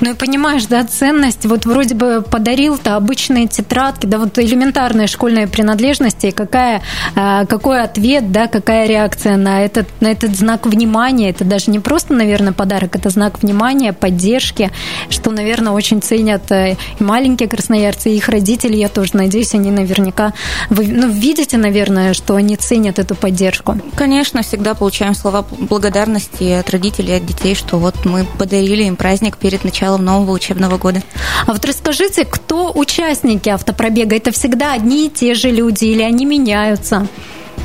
Ну 0.00 0.12
и 0.12 0.14
понимаешь, 0.14 0.66
да, 0.66 0.84
ценность, 0.84 1.46
вот 1.46 1.66
вроде 1.66 1.94
бы 1.94 2.22
подарил-то 2.22 2.96
обычные 2.96 3.46
тетрадки, 3.46 4.06
да, 4.06 4.18
вот 4.18 4.38
элементарные 4.38 5.06
школьные 5.06 5.46
принадлежности, 5.46 6.30
какая, 6.30 6.82
а, 7.14 7.46
какой 7.46 7.82
ответ, 7.82 8.32
да, 8.32 8.46
какая 8.46 8.86
реакция 8.86 9.36
на 9.36 9.64
этот, 9.64 9.88
на 10.00 10.08
этот 10.08 10.36
знак 10.36 10.66
внимания, 10.66 11.30
это 11.30 11.44
даже 11.44 11.70
не 11.70 11.78
просто, 11.78 12.14
наверное, 12.14 12.52
подарок, 12.52 12.96
это 12.96 13.10
знак 13.10 13.42
внимания, 13.42 13.92
поддержки, 13.92 14.70
что, 15.10 15.30
наверное, 15.30 15.72
очень 15.72 16.02
ценят 16.02 16.50
э, 16.50 16.76
и 16.98 17.02
маленькие 17.02 17.48
красноярцы, 17.48 18.15
их 18.16 18.28
родители, 18.28 18.76
я 18.76 18.88
тоже 18.88 19.10
надеюсь, 19.14 19.54
они 19.54 19.70
наверняка... 19.70 20.32
Вы 20.70 20.86
ну, 20.86 21.08
видите, 21.08 21.56
наверное, 21.56 22.14
что 22.14 22.34
они 22.34 22.56
ценят 22.56 22.98
эту 22.98 23.14
поддержку? 23.14 23.78
Конечно, 23.94 24.42
всегда 24.42 24.74
получаем 24.74 25.14
слова 25.14 25.44
благодарности 25.58 26.44
от 26.44 26.70
родителей, 26.70 27.16
от 27.16 27.26
детей, 27.26 27.54
что 27.54 27.78
вот 27.78 28.04
мы 28.04 28.26
подарили 28.38 28.84
им 28.84 28.96
праздник 28.96 29.36
перед 29.36 29.64
началом 29.64 30.04
нового 30.04 30.32
учебного 30.32 30.78
года. 30.78 31.02
А 31.46 31.52
вот 31.52 31.64
расскажите, 31.64 32.24
кто 32.24 32.72
участники 32.74 33.48
автопробега? 33.48 34.16
Это 34.16 34.32
всегда 34.32 34.72
одни 34.72 35.06
и 35.06 35.10
те 35.10 35.34
же 35.34 35.50
люди 35.50 35.84
или 35.86 36.02
они 36.02 36.24
меняются? 36.24 37.06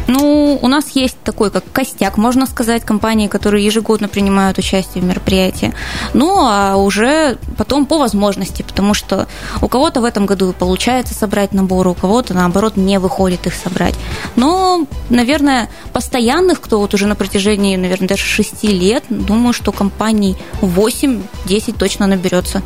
Ну, 0.08 0.60
у 0.62 0.68
нас 0.68 0.90
есть 0.92 1.18
такой, 1.24 1.52
как 1.52 1.64
костяк, 1.72 2.18
можно 2.18 2.46
сказать, 2.46 2.84
компании, 2.84 3.28
которые 3.28 3.66
ежегодно 3.66 4.08
принимают 4.08 4.58
участие 4.58 5.04
в 5.04 5.06
мероприятии. 5.06 5.74
Ну, 6.14 6.46
а 6.48 6.76
уже 6.76 7.38
потом 7.58 7.86
по 7.86 7.98
возможности, 7.98 8.64
потому 8.64 8.94
что 8.94 9.28
у 9.62 9.68
кого-то 9.68 10.02
в 10.02 10.06
этом 10.06 10.26
году 10.26 10.54
получается 10.58 11.14
собрать 11.14 11.54
наборы, 11.54 11.92
у 11.92 11.94
кого-то, 11.94 12.34
наоборот, 12.34 12.78
не 12.78 13.00
выходит 13.00 13.48
их 13.48 13.54
собрать. 13.54 13.96
Но, 14.36 14.86
наверное, 15.10 15.70
постоянных, 15.94 16.62
кто 16.62 16.80
вот 16.80 16.94
уже 16.94 17.08
на 17.08 17.16
протяжении, 17.16 17.76
наверное, 17.76 18.08
даже 18.08 18.24
6 18.24 18.64
лет, 18.64 19.04
думаю, 19.10 19.54
что 19.54 19.72
компаний 19.72 20.36
8-10 20.62 21.78
точно 21.78 22.08
наберется 22.08 22.62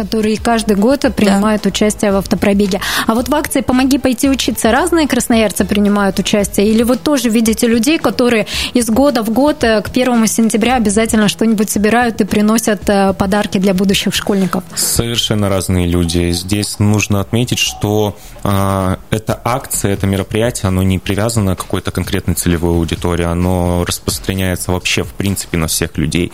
которые 0.00 0.38
каждый 0.38 0.76
год 0.76 1.04
принимают 1.14 1.62
да. 1.62 1.68
участие 1.68 2.10
в 2.12 2.16
автопробеге. 2.16 2.80
А 3.06 3.14
вот 3.14 3.28
в 3.28 3.34
акции 3.34 3.60
«Помоги 3.60 3.98
пойти 3.98 4.30
учиться» 4.30 4.70
разные 4.70 5.06
красноярцы 5.06 5.66
принимают 5.66 6.18
участие? 6.18 6.68
Или 6.68 6.84
вы 6.84 6.96
тоже 6.96 7.28
видите 7.28 7.66
людей, 7.66 7.98
которые 7.98 8.46
из 8.72 8.88
года 8.88 9.22
в 9.22 9.30
год 9.30 9.62
э, 9.62 9.82
к 9.82 9.90
первому 9.90 10.26
сентября 10.26 10.76
обязательно 10.76 11.28
что-нибудь 11.28 11.68
собирают 11.68 12.20
и 12.22 12.24
приносят 12.24 12.88
э, 12.88 13.12
подарки 13.12 13.58
для 13.58 13.74
будущих 13.74 14.14
школьников? 14.14 14.64
Совершенно 14.74 15.50
разные 15.50 15.86
люди. 15.86 16.30
Здесь 16.30 16.78
нужно 16.78 17.20
отметить, 17.20 17.58
что 17.58 18.16
э, 18.42 18.96
эта 19.10 19.38
акция, 19.44 19.92
это 19.92 20.06
мероприятие, 20.06 20.68
оно 20.68 20.82
не 20.82 20.98
привязано 20.98 21.56
к 21.56 21.58
какой-то 21.58 21.90
конкретной 21.90 22.34
целевой 22.34 22.74
аудитории, 22.76 23.26
оно 23.26 23.84
распространяется 23.84 24.72
вообще 24.72 25.02
в 25.02 25.12
принципе 25.12 25.58
на 25.58 25.66
всех 25.66 25.98
людей. 25.98 26.32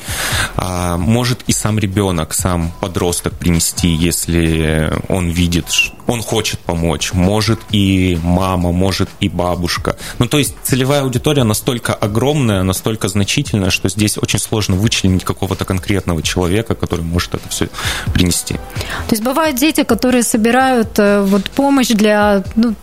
А, 0.56 0.96
может 0.96 1.42
и 1.48 1.52
сам 1.52 1.80
ребенок, 1.80 2.32
сам 2.32 2.72
подросток 2.80 3.34
принести, 3.56 3.88
если 3.88 4.90
он 5.08 5.30
видит 5.30 5.70
он 6.06 6.22
хочет 6.22 6.60
помочь. 6.60 7.12
Может 7.12 7.60
и 7.70 8.18
мама, 8.22 8.72
может 8.72 9.08
и 9.20 9.28
бабушка. 9.28 9.96
Ну, 10.18 10.26
то 10.26 10.38
есть 10.38 10.54
целевая 10.62 11.02
аудитория 11.02 11.44
настолько 11.44 11.94
огромная, 11.94 12.62
настолько 12.62 13.08
значительная, 13.08 13.70
что 13.70 13.88
здесь 13.88 14.18
очень 14.18 14.38
сложно 14.38 14.76
вычленить 14.76 15.24
какого-то 15.24 15.64
конкретного 15.64 16.22
человека, 16.22 16.74
который 16.74 17.04
может 17.04 17.34
это 17.34 17.48
все 17.48 17.68
принести. 18.12 18.54
То 18.54 19.12
есть 19.12 19.22
бывают 19.22 19.56
дети, 19.56 19.82
которые 19.82 20.22
собирают 20.22 20.98
э, 20.98 21.22
вот 21.22 21.50
помощь 21.50 21.88
для 21.88 22.44
ну, 22.54 22.74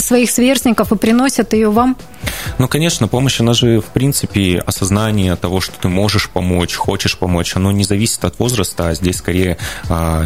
своих 0.00 0.30
сверстников 0.30 0.92
и 0.92 0.96
приносят 0.96 1.52
ее 1.52 1.70
вам? 1.70 1.96
Ну, 2.58 2.68
конечно, 2.68 3.08
помощь, 3.08 3.40
она 3.40 3.54
же, 3.54 3.80
в 3.80 3.86
принципе, 3.86 4.58
осознание 4.58 5.36
того, 5.36 5.60
что 5.60 5.74
ты 5.80 5.88
можешь 5.88 6.28
помочь, 6.28 6.74
хочешь 6.74 7.16
помочь, 7.16 7.56
оно 7.56 7.72
не 7.72 7.84
зависит 7.84 8.24
от 8.24 8.38
возраста, 8.38 8.88
а 8.88 8.94
здесь 8.94 9.16
скорее 9.16 9.58
а, 9.88 10.24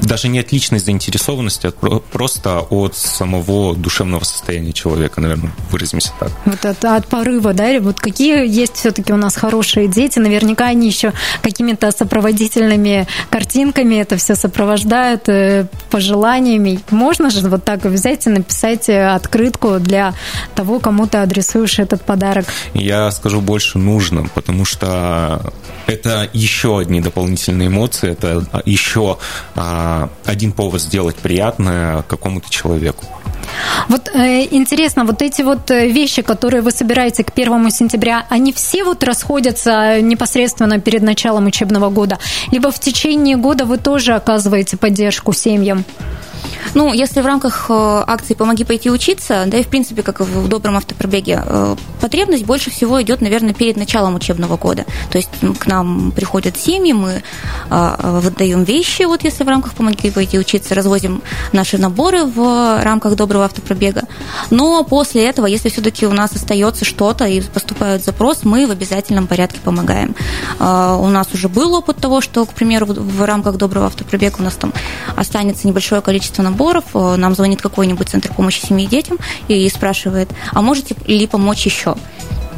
даже 0.00 0.28
не 0.28 0.38
от 0.38 0.52
личной 0.52 0.78
заинтересованности, 0.78 1.72
а 1.80 2.00
просто 2.12 2.60
от 2.60 2.96
самого 2.96 3.74
душевного 3.74 4.24
состояния 4.24 4.72
человека, 4.72 5.20
наверное, 5.20 5.52
выразимся 5.70 6.12
так. 6.18 6.30
Вот 6.44 6.64
от, 6.64 6.84
от 6.84 7.06
порыва, 7.06 7.52
да? 7.52 7.64
Вот 7.80 8.00
какие 8.00 8.46
есть 8.46 8.76
все-таки 8.76 9.12
у 9.12 9.16
нас 9.16 9.36
хорошие 9.36 9.88
дети, 9.88 10.18
наверняка 10.18 10.66
они 10.66 10.88
еще 10.88 11.12
какими-то 11.42 11.90
сопроводительными 11.90 13.06
картинками 13.30 13.96
это 13.96 14.16
все 14.16 14.34
сопровождают, 14.34 15.28
э, 15.28 15.66
пожеланиями. 15.90 16.80
Можно 16.90 17.30
же 17.30 17.48
вот 17.48 17.64
так 17.64 17.84
взять 17.84 18.26
и 18.26 18.30
написать 18.30 18.88
э, 18.88 19.06
открытку 19.08 19.78
для 19.78 20.14
того, 20.54 20.80
кому 20.80 21.06
ты 21.06 21.18
адресуешь 21.18 21.78
этот 21.78 22.02
подарок? 22.02 22.46
Я 22.74 23.10
скажу 23.10 23.40
больше 23.40 23.78
нужно, 23.78 24.28
потому 24.34 24.64
что 24.64 25.52
это 25.86 26.28
еще 26.32 26.78
одни 26.78 27.00
дополнительные 27.00 27.68
эмоции, 27.68 28.10
это 28.10 28.46
еще 28.64 29.18
а, 29.54 29.83
один 30.24 30.52
повод 30.52 30.80
сделать 30.80 31.16
приятное 31.16 32.02
какому-то 32.02 32.50
человеку. 32.50 33.04
Вот 33.88 34.10
э, 34.14 34.46
интересно, 34.50 35.04
вот 35.04 35.22
эти 35.22 35.42
вот 35.42 35.70
э, 35.70 35.88
вещи, 35.88 36.22
которые 36.22 36.62
вы 36.62 36.70
собираете 36.70 37.24
к 37.24 37.32
первому 37.32 37.70
сентября, 37.70 38.26
они 38.28 38.52
все 38.52 38.84
вот 38.84 39.04
расходятся 39.04 40.00
непосредственно 40.00 40.80
перед 40.80 41.02
началом 41.02 41.46
учебного 41.46 41.90
года? 41.90 42.18
Либо 42.50 42.70
в 42.70 42.78
течение 42.80 43.36
года 43.36 43.64
вы 43.64 43.78
тоже 43.78 44.14
оказываете 44.14 44.76
поддержку 44.76 45.32
семьям? 45.32 45.84
Ну, 46.74 46.92
если 46.92 47.20
в 47.20 47.26
рамках 47.26 47.66
э, 47.68 48.04
акции 48.06 48.34
«Помоги 48.34 48.64
пойти 48.64 48.90
учиться», 48.90 49.44
да 49.46 49.58
и, 49.58 49.62
в 49.62 49.68
принципе, 49.68 50.02
как 50.02 50.20
в 50.20 50.48
добром 50.48 50.76
автопробеге, 50.76 51.42
э, 51.44 51.76
потребность 52.00 52.44
больше 52.44 52.70
всего 52.70 53.00
идет, 53.02 53.20
наверное, 53.20 53.54
перед 53.54 53.76
началом 53.76 54.16
учебного 54.16 54.56
года. 54.56 54.84
То 55.10 55.18
есть 55.18 55.30
к 55.58 55.66
нам 55.66 56.12
приходят 56.12 56.56
семьи, 56.56 56.92
мы 56.92 57.22
э, 57.70 58.20
выдаем 58.20 58.64
вещи, 58.64 59.02
вот 59.04 59.24
если 59.24 59.44
в 59.44 59.48
рамках 59.48 59.74
«Помоги 59.74 60.10
пойти 60.10 60.38
учиться», 60.38 60.74
развозим 60.74 61.22
наши 61.52 61.78
наборы 61.78 62.24
в 62.24 62.82
рамках 62.82 63.14
доброго 63.14 63.44
автопробега. 63.44 64.02
Но 64.50 64.82
после 64.84 65.24
этого, 65.24 65.46
если 65.46 65.68
все-таки 65.68 66.06
у 66.06 66.12
нас 66.12 66.32
остается 66.32 66.84
что-то 66.84 67.26
и 67.26 67.40
поступает 67.40 68.04
запрос, 68.04 68.40
мы 68.44 68.66
в 68.66 68.70
обязательном 68.70 69.26
порядке 69.26 69.60
помогаем. 69.62 70.14
У 70.58 71.08
нас 71.08 71.28
уже 71.32 71.48
был 71.48 71.74
опыт 71.74 71.98
того, 71.98 72.20
что, 72.20 72.44
к 72.44 72.52
примеру, 72.54 72.86
в 72.86 73.24
рамках 73.24 73.56
доброго 73.56 73.86
автопробега 73.86 74.36
у 74.38 74.42
нас 74.42 74.54
там 74.54 74.72
останется 75.16 75.66
небольшое 75.66 76.00
количество 76.00 76.33
наборов, 76.42 76.64
наборов, 76.64 76.84
э, 76.94 77.16
нам 77.16 77.34
звонит 77.34 77.60
какой-нибудь 77.60 78.08
центр 78.08 78.32
помощи 78.32 78.64
семье 78.64 78.86
и 78.86 78.88
детям 78.88 79.18
и 79.48 79.68
спрашивает, 79.68 80.30
а 80.52 80.62
можете 80.62 80.94
ли 81.06 81.26
помочь 81.26 81.66
еще? 81.66 81.96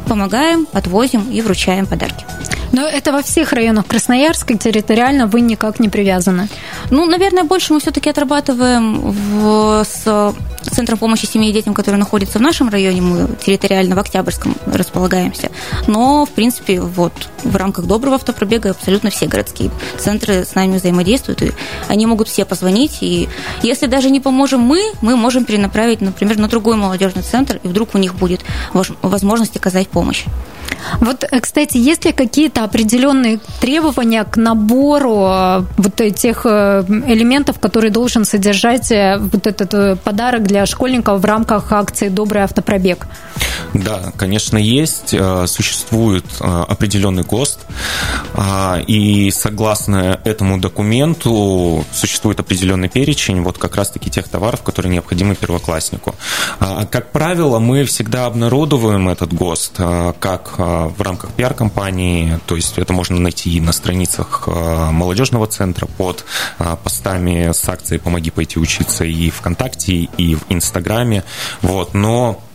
Помогаем, 0.07 0.67
отвозим 0.73 1.29
и 1.31 1.41
вручаем 1.41 1.85
подарки. 1.85 2.25
Но 2.71 2.87
это 2.87 3.11
во 3.11 3.21
всех 3.21 3.53
районах 3.53 3.87
Красноярска 3.87 4.57
территориально 4.57 5.27
вы 5.27 5.41
никак 5.41 5.79
не 5.79 5.89
привязаны? 5.89 6.47
Ну, 6.91 7.05
наверное, 7.05 7.43
больше 7.43 7.73
мы 7.73 7.79
все-таки 7.79 8.09
отрабатываем 8.09 9.11
в, 9.11 9.83
с 9.83 10.33
Центром 10.69 10.97
помощи 10.97 11.25
семье 11.25 11.49
и 11.49 11.53
детям, 11.53 11.73
который 11.73 11.95
находится 11.95 12.39
в 12.39 12.41
нашем 12.41 12.69
районе, 12.69 13.01
мы 13.01 13.29
территориально 13.43 13.95
в 13.95 13.99
Октябрьском 13.99 14.55
располагаемся. 14.65 15.49
Но, 15.87 16.25
в 16.25 16.29
принципе, 16.31 16.81
вот 16.81 17.13
в 17.43 17.55
рамках 17.55 17.85
доброго 17.85 18.15
автопробега 18.15 18.71
абсолютно 18.71 19.09
все 19.09 19.27
городские 19.27 19.71
центры 19.97 20.45
с 20.45 20.55
нами 20.55 20.77
взаимодействуют, 20.77 21.41
и 21.41 21.51
они 21.87 22.05
могут 22.05 22.27
все 22.27 22.43
позвонить. 22.43 22.97
И 23.01 23.29
если 23.63 23.87
даже 23.87 24.09
не 24.09 24.19
поможем 24.19 24.59
мы, 24.59 24.81
мы 25.01 25.15
можем 25.15 25.45
перенаправить, 25.45 26.01
например, 26.01 26.37
на 26.37 26.47
другой 26.47 26.75
молодежный 26.75 27.23
центр, 27.23 27.59
и 27.63 27.67
вдруг 27.67 27.95
у 27.95 27.97
них 27.97 28.15
будет 28.15 28.41
возможность 29.01 29.55
оказать 29.55 29.87
помощь. 29.87 29.96
cônjuge. 29.97 30.29
Вот, 30.99 31.23
э, 31.29 31.39
кстати, 31.39 31.77
есть 31.77 32.05
ли 32.05 32.11
какие-то 32.11 32.63
определенные 32.63 33.39
требования 33.59 34.23
к 34.23 34.37
набору 34.37 35.27
э, 35.27 35.63
вот 35.77 36.01
этих 36.01 36.45
э, 36.45 36.83
элементов, 37.07 37.59
которые 37.59 37.91
должен 37.91 38.25
содержать 38.25 38.91
вот 39.19 39.47
этот 39.47 40.01
подарок 40.01 40.43
для 40.43 40.65
школьников 40.65 41.21
в 41.21 41.25
рамках 41.25 41.71
акции 41.71 42.09
«Добрый 42.09 42.43
автопробег»? 42.43 43.07
Да, 43.73 44.11
конечно, 44.15 44.57
есть. 44.57 45.15
Существует 45.45 46.25
определенный 46.39 47.23
ГОСТ, 47.23 47.59
и 48.87 49.31
согласно 49.31 50.19
этому 50.23 50.59
документу 50.59 51.85
существует 51.91 52.39
определенный 52.39 52.89
перечень 52.89 53.41
вот 53.41 53.57
как 53.57 53.75
раз-таки 53.75 54.09
тех 54.09 54.27
товаров, 54.27 54.61
которые 54.63 54.91
необходимы 54.93 55.35
первокласснику. 55.35 56.15
Как 56.59 57.11
правило, 57.11 57.59
мы 57.59 57.83
всегда 57.85 58.25
обнародовываем 58.25 59.09
этот 59.09 59.33
ГОСТ 59.33 59.77
как 60.19 60.56
в 60.57 61.01
рамках 61.01 61.31
пиар-компании, 61.31 62.39
то 62.45 62.55
есть 62.55 62.77
это 62.77 62.93
можно 62.93 63.19
найти 63.19 63.59
на 63.59 63.71
страницах 63.71 64.43
а, 64.47 64.91
молодежного 64.91 65.47
центра 65.47 65.85
под 65.85 66.25
а, 66.57 66.75
постами 66.75 67.51
с 67.51 67.67
акцией 67.69 67.99
«Помоги 67.99 68.31
пойти 68.31 68.59
учиться» 68.59 69.05
и 69.05 69.29
ВКонтакте, 69.29 69.93
и 70.17 70.35
в 70.35 70.41
Инстаграме, 70.49 71.23
вот, 71.61 71.93
но 71.93 72.39
а, 72.39 72.46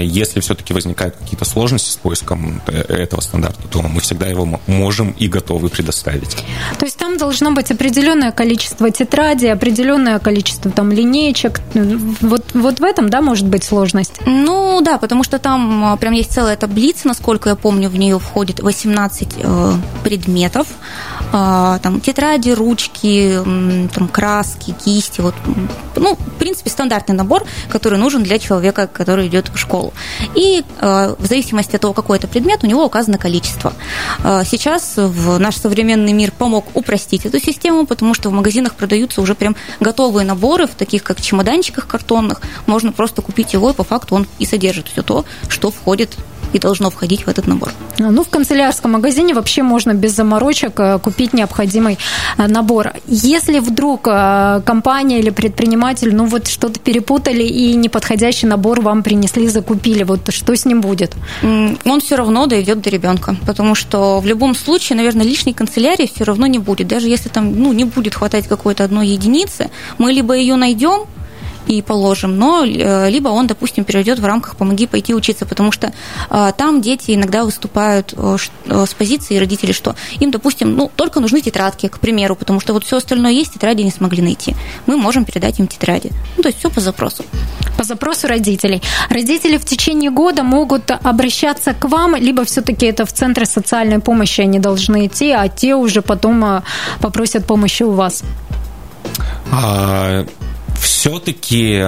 если 0.00 0.40
все-таки 0.40 0.72
возникают 0.72 1.16
какие-то 1.16 1.44
сложности 1.44 1.90
с 1.90 1.96
поиском 1.96 2.62
э, 2.66 2.80
этого 2.80 3.20
стандарта, 3.20 3.66
то 3.68 3.82
мы 3.82 4.00
всегда 4.00 4.26
его 4.26 4.60
можем 4.66 5.10
и 5.10 5.28
готовы 5.28 5.68
предоставить. 5.68 6.36
То 6.78 6.86
есть 6.86 6.96
там 6.96 7.18
должно 7.18 7.52
быть 7.52 7.70
определенное 7.70 8.32
количество 8.32 8.90
тетрадей, 8.90 9.52
определенное 9.52 10.18
количество 10.18 10.70
там 10.70 10.92
линеечек. 10.92 11.60
Вот, 12.20 12.44
вот 12.54 12.80
в 12.80 12.84
этом, 12.84 13.08
да, 13.10 13.20
может 13.20 13.46
быть 13.46 13.64
сложность? 13.64 14.20
Ну 14.24 14.80
да, 14.82 14.98
потому 14.98 15.24
что 15.24 15.38
там 15.38 15.84
а, 15.84 15.96
прям 15.96 16.12
есть 16.12 16.32
целая 16.32 16.56
таблица, 16.56 17.08
насколько 17.08 17.48
я 17.48 17.56
помню, 17.56 17.88
в 17.88 17.96
нее 17.96 18.18
входит 18.18 18.60
18 18.60 19.28
э, 19.36 19.72
предметов. 20.04 20.68
Э, 21.32 21.78
там 21.82 22.00
тетради, 22.00 22.50
ручки, 22.50 23.38
там 23.94 24.08
краски, 24.08 24.74
кисти. 24.84 25.20
Вот, 25.20 25.34
ну, 25.96 26.14
в 26.14 26.38
принципе, 26.38 26.70
стандартный 26.70 27.14
набор, 27.14 27.44
который 27.68 27.98
нужен 27.98 28.22
для 28.22 28.38
человека, 28.38 28.86
который 28.86 29.26
идет 29.26 29.45
в 29.52 29.58
школу. 29.58 29.92
И 30.34 30.64
э, 30.80 31.14
в 31.18 31.26
зависимости 31.26 31.76
от 31.76 31.82
того, 31.82 31.94
какой 31.94 32.18
это 32.18 32.26
предмет, 32.26 32.64
у 32.64 32.66
него 32.66 32.84
указано 32.84 33.18
количество. 33.18 33.72
Э, 34.24 34.42
сейчас 34.44 34.94
в 34.96 35.38
наш 35.38 35.56
современный 35.56 36.12
мир 36.12 36.32
помог 36.32 36.66
упростить 36.74 37.26
эту 37.26 37.38
систему, 37.38 37.86
потому 37.86 38.14
что 38.14 38.30
в 38.30 38.32
магазинах 38.32 38.74
продаются 38.74 39.20
уже 39.20 39.34
прям 39.34 39.56
готовые 39.80 40.26
наборы, 40.26 40.66
в 40.66 40.74
таких 40.74 41.02
как 41.02 41.20
чемоданчиках 41.20 41.86
картонных. 41.86 42.40
Можно 42.66 42.92
просто 42.92 43.22
купить 43.22 43.52
его, 43.52 43.70
и 43.70 43.74
по 43.74 43.84
факту 43.84 44.14
он 44.14 44.26
и 44.38 44.46
содержит 44.46 44.88
все 44.88 45.02
то, 45.02 45.24
что 45.48 45.70
входит 45.70 46.16
и 46.52 46.58
должно 46.58 46.90
входить 46.90 47.26
в 47.26 47.28
этот 47.28 47.46
набор. 47.46 47.72
Ну, 47.98 48.22
в 48.22 48.28
канцелярском 48.28 48.92
магазине 48.92 49.34
вообще 49.34 49.62
можно 49.62 49.94
без 49.94 50.14
заморочек 50.14 50.78
э, 50.78 50.98
купить 50.98 51.32
необходимый 51.32 51.98
э, 52.38 52.46
набор. 52.46 52.92
Если 53.06 53.58
вдруг 53.58 54.06
э, 54.06 54.60
компания 54.64 55.18
или 55.18 55.30
предприниматель, 55.30 56.14
ну, 56.14 56.26
вот 56.26 56.46
что-то 56.46 56.78
перепутали 56.78 57.42
и 57.42 57.74
неподходящий 57.74 58.46
набор 58.46 58.80
вам 58.80 59.02
принесли, 59.02 59.48
закупили, 59.48 60.02
вот 60.02 60.32
что 60.32 60.54
с 60.54 60.64
ним 60.64 60.80
будет? 60.80 61.14
Он 61.42 62.00
все 62.00 62.16
равно 62.16 62.46
дойдет 62.46 62.80
до 62.80 62.90
ребенка, 62.90 63.36
потому 63.46 63.74
что 63.74 64.20
в 64.20 64.26
любом 64.26 64.54
случае, 64.54 64.96
наверное, 64.96 65.24
лишней 65.24 65.54
канцелярии 65.54 66.10
все 66.12 66.24
равно 66.24 66.46
не 66.46 66.58
будет. 66.58 66.88
Даже 66.88 67.08
если 67.08 67.28
там, 67.28 67.54
ну, 67.58 67.72
не 67.72 67.84
будет 67.84 68.14
хватать 68.14 68.46
какой-то 68.46 68.84
одной 68.84 69.08
единицы, 69.08 69.70
мы 69.98 70.12
либо 70.12 70.34
ее 70.34 70.56
найдем, 70.56 71.06
и 71.66 71.82
положим, 71.82 72.38
но 72.38 72.64
э, 72.64 73.10
либо 73.10 73.28
он, 73.28 73.46
допустим, 73.46 73.84
перейдет 73.84 74.18
в 74.18 74.24
рамках 74.24 74.56
«помоги 74.56 74.86
пойти 74.86 75.14
учиться», 75.14 75.46
потому 75.46 75.72
что 75.72 75.92
э, 76.30 76.52
там 76.56 76.80
дети 76.80 77.14
иногда 77.14 77.44
выступают 77.44 78.14
э, 78.16 78.36
с 78.68 78.94
позиции 78.94 79.38
родителей, 79.38 79.72
что 79.72 79.94
им, 80.20 80.30
допустим, 80.30 80.76
ну, 80.76 80.90
только 80.94 81.20
нужны 81.20 81.40
тетрадки, 81.40 81.88
к 81.88 81.98
примеру, 81.98 82.36
потому 82.36 82.60
что 82.60 82.72
вот 82.72 82.84
все 82.84 82.96
остальное 82.96 83.32
есть, 83.32 83.54
тетради 83.54 83.82
не 83.82 83.90
смогли 83.90 84.22
найти. 84.22 84.54
Мы 84.86 84.96
можем 84.96 85.24
передать 85.24 85.58
им 85.58 85.66
тетради. 85.66 86.10
Ну, 86.36 86.42
то 86.42 86.48
есть 86.48 86.58
все 86.58 86.70
по 86.70 86.80
запросу. 86.80 87.24
По 87.76 87.84
запросу 87.84 88.28
родителей. 88.28 88.82
Родители 89.10 89.56
в 89.56 89.64
течение 89.64 90.10
года 90.10 90.42
могут 90.42 90.90
обращаться 90.90 91.74
к 91.74 91.88
вам, 91.88 92.16
либо 92.16 92.44
все-таки 92.44 92.86
это 92.86 93.04
в 93.04 93.12
центры 93.12 93.46
социальной 93.46 93.98
помощи 93.98 94.40
они 94.40 94.58
должны 94.58 95.06
идти, 95.06 95.30
а 95.30 95.48
те 95.48 95.74
уже 95.74 96.02
потом 96.02 96.62
попросят 97.00 97.46
помощи 97.46 97.82
у 97.82 97.90
вас? 97.92 98.22
А, 99.52 100.26
все-таки 101.06 101.84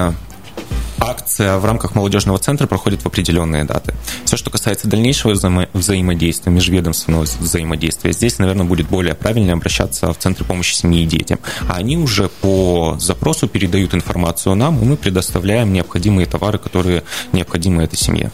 акция 1.00 1.58
в 1.58 1.64
рамках 1.64 1.96
молодежного 1.96 2.38
центра 2.38 2.68
проходит 2.68 3.02
в 3.02 3.06
определенные 3.06 3.64
даты. 3.64 3.92
Все, 4.24 4.36
что 4.36 4.48
касается 4.48 4.86
дальнейшего 4.86 5.32
взаимо- 5.32 5.68
взаимодействия, 5.72 6.52
межведомственного 6.52 7.22
взаимодействия, 7.22 8.12
здесь, 8.12 8.38
наверное, 8.38 8.64
будет 8.64 8.86
более 8.86 9.16
правильно 9.16 9.54
обращаться 9.54 10.12
в 10.12 10.18
Центр 10.18 10.44
помощи 10.44 10.72
семье 10.72 11.02
и 11.02 11.06
детям. 11.06 11.40
А 11.68 11.78
они 11.78 11.96
уже 11.96 12.28
по 12.28 12.96
запросу 13.00 13.48
передают 13.48 13.92
информацию 13.92 14.54
нам, 14.54 14.80
и 14.80 14.84
мы 14.84 14.96
предоставляем 14.96 15.72
необходимые 15.72 16.26
товары, 16.26 16.58
которые 16.58 17.02
необходимы 17.32 17.82
этой 17.82 17.96
семье. 17.96 18.30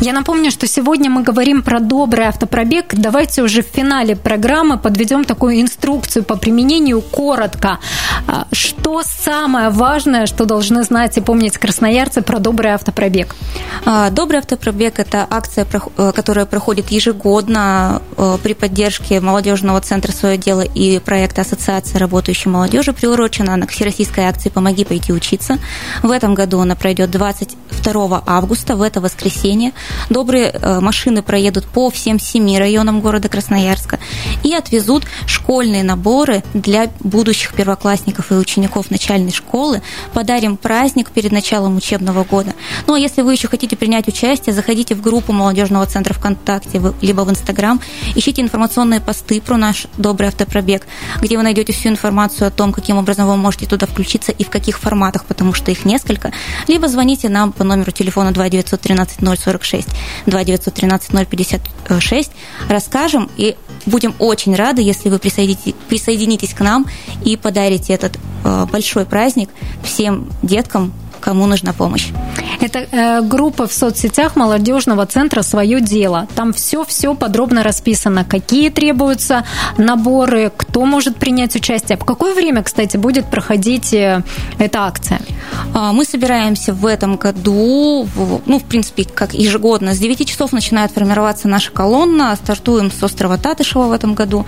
Я 0.00 0.12
напомню, 0.12 0.50
что 0.50 0.66
сегодня 0.66 1.10
мы 1.10 1.22
говорим 1.22 1.62
про 1.62 1.78
добрый 1.78 2.26
автопробег. 2.26 2.94
Давайте 2.94 3.42
уже 3.42 3.62
в 3.62 3.66
финале 3.66 4.16
программы 4.16 4.78
подведем 4.78 5.24
такую 5.24 5.60
инструкцию 5.60 6.24
по 6.24 6.36
применению 6.36 7.02
коротко. 7.02 7.78
А, 8.26 8.46
что 8.50 9.02
самое 9.04 9.68
важное, 9.68 10.26
что 10.26 10.46
должны 10.46 10.82
знать 10.84 11.18
и 11.18 11.20
помнить 11.20 11.58
красноярцы 11.58 12.22
про 12.22 12.38
добрый 12.38 12.72
автопробег? 12.72 13.36
А, 13.84 14.10
добрый 14.10 14.38
автопробег– 14.38 14.94
это 14.98 15.26
акция, 15.28 15.66
э, 15.96 16.12
которая 16.12 16.46
проходит 16.46 16.90
ежегодно 16.90 18.00
э, 18.16 18.38
при 18.42 18.54
поддержке 18.54 19.20
молодежного 19.20 19.80
центра 19.82 20.12
«Свое 20.12 20.38
дело» 20.38 20.62
и 20.62 20.98
проекта 20.98 21.42
Ассоциации 21.42 21.98
работающей 21.98 22.48
молодежи 22.48 22.92
приурочена 22.92 23.54
она 23.54 23.66
к 23.66 23.70
всероссийской 23.70 24.24
акции 24.24 24.48
«Помоги 24.48 24.84
пойти 24.84 25.12
учиться». 25.12 25.58
В 26.02 26.10
этом 26.10 26.34
году 26.34 26.60
она 26.60 26.74
пройдет 26.74 27.10
22 27.10 28.22
августа, 28.26 28.76
в 28.76 28.82
это 28.82 29.00
воскресенье 29.00 29.59
Добрые 30.08 30.50
э, 30.50 30.80
машины 30.80 31.22
проедут 31.22 31.66
по 31.66 31.90
всем 31.90 32.18
семи 32.18 32.58
районам 32.58 33.00
города 33.00 33.28
Красноярска 33.28 33.98
и 34.42 34.54
отвезут 34.54 35.04
школьные 35.26 35.82
наборы 35.82 36.42
для 36.54 36.90
будущих 37.00 37.54
первоклассников 37.54 38.32
и 38.32 38.34
учеников 38.34 38.90
начальной 38.90 39.32
школы. 39.32 39.82
Подарим 40.12 40.56
праздник 40.56 41.10
перед 41.10 41.32
началом 41.32 41.76
учебного 41.76 42.24
года. 42.24 42.54
Ну 42.86 42.94
а 42.94 42.98
если 42.98 43.22
вы 43.22 43.32
еще 43.32 43.48
хотите 43.48 43.76
принять 43.76 44.08
участие, 44.08 44.54
заходите 44.54 44.94
в 44.94 45.00
группу 45.00 45.32
молодежного 45.32 45.86
центра 45.86 46.14
ВКонтакте, 46.14 46.80
либо 47.00 47.22
в 47.22 47.30
Инстаграм, 47.30 47.80
ищите 48.14 48.42
информационные 48.42 49.00
посты 49.00 49.40
про 49.40 49.56
наш 49.56 49.86
добрый 49.96 50.28
автопробег, 50.28 50.86
где 51.20 51.36
вы 51.36 51.42
найдете 51.42 51.72
всю 51.72 51.88
информацию 51.88 52.48
о 52.48 52.50
том, 52.50 52.72
каким 52.72 52.96
образом 52.96 53.26
вы 53.26 53.36
можете 53.36 53.66
туда 53.66 53.86
включиться 53.86 54.32
и 54.32 54.44
в 54.44 54.50
каких 54.50 54.78
форматах, 54.78 55.24
потому 55.24 55.52
что 55.52 55.70
их 55.70 55.84
несколько, 55.84 56.32
либо 56.66 56.88
звоните 56.88 57.28
нам 57.28 57.52
по 57.52 57.64
номеру 57.64 57.92
телефона 57.92 58.32
2 58.32 58.48
913 58.48 59.20
040 59.20 59.60
046 59.60 59.88
2 60.26 60.44
913 60.44 61.28
056 61.28 62.30
расскажем 62.68 63.30
и 63.36 63.56
будем 63.86 64.14
очень 64.18 64.29
рады, 64.54 64.82
если 64.82 65.08
вы 65.08 65.18
присоединитесь, 65.18 65.74
присоединитесь 65.88 66.54
к 66.54 66.60
нам 66.60 66.86
и 67.24 67.36
подарите 67.36 67.92
этот 67.92 68.18
э, 68.44 68.66
большой 68.70 69.04
праздник 69.04 69.50
всем 69.82 70.28
деткам 70.42 70.92
кому 71.20 71.46
нужна 71.46 71.72
помощь. 71.72 72.08
Это 72.60 72.78
э, 72.78 73.22
группа 73.22 73.66
в 73.66 73.72
соцсетях 73.72 74.36
молодежного 74.36 75.06
центра 75.06 75.42
«Свое 75.42 75.80
дело». 75.80 76.26
Там 76.34 76.52
все-все 76.52 77.14
подробно 77.14 77.62
расписано, 77.62 78.24
какие 78.24 78.70
требуются 78.70 79.44
наборы, 79.78 80.50
кто 80.56 80.84
может 80.86 81.16
принять 81.16 81.54
участие. 81.56 81.98
В 81.98 82.04
какое 82.04 82.34
время, 82.34 82.62
кстати, 82.62 82.96
будет 82.96 83.26
проходить 83.26 83.92
э, 83.92 84.22
эта 84.58 84.80
акция? 84.80 85.20
А, 85.74 85.92
мы 85.92 86.04
собираемся 86.04 86.74
в 86.74 86.86
этом 86.86 87.16
году, 87.16 88.06
ну, 88.46 88.58
в 88.58 88.64
принципе, 88.64 89.04
как 89.04 89.34
ежегодно, 89.34 89.94
с 89.94 89.98
9 89.98 90.28
часов 90.28 90.52
начинает 90.52 90.90
формироваться 90.90 91.48
наша 91.48 91.70
колонна. 91.70 92.34
Стартуем 92.36 92.90
с 92.90 93.02
острова 93.02 93.38
Татышева 93.38 93.84
в 93.84 93.92
этом 93.92 94.14
году. 94.14 94.46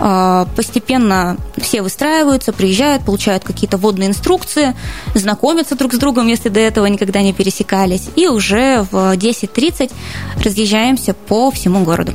А, 0.00 0.46
постепенно 0.56 1.36
все 1.62 1.82
выстраиваются, 1.82 2.52
приезжают, 2.52 3.04
получают 3.04 3.44
какие-то 3.44 3.76
водные 3.76 4.08
инструкции, 4.08 4.74
знакомятся 5.14 5.76
друг 5.76 5.94
с 5.94 5.98
другом, 5.98 6.26
если 6.26 6.48
до 6.48 6.60
этого 6.60 6.86
никогда 6.86 7.22
не 7.22 7.32
пересекались. 7.32 8.08
И 8.16 8.26
уже 8.26 8.86
в 8.90 9.14
10.30 9.16 9.90
разъезжаемся 10.42 11.14
по 11.14 11.50
всему 11.50 11.84
городу. 11.84 12.12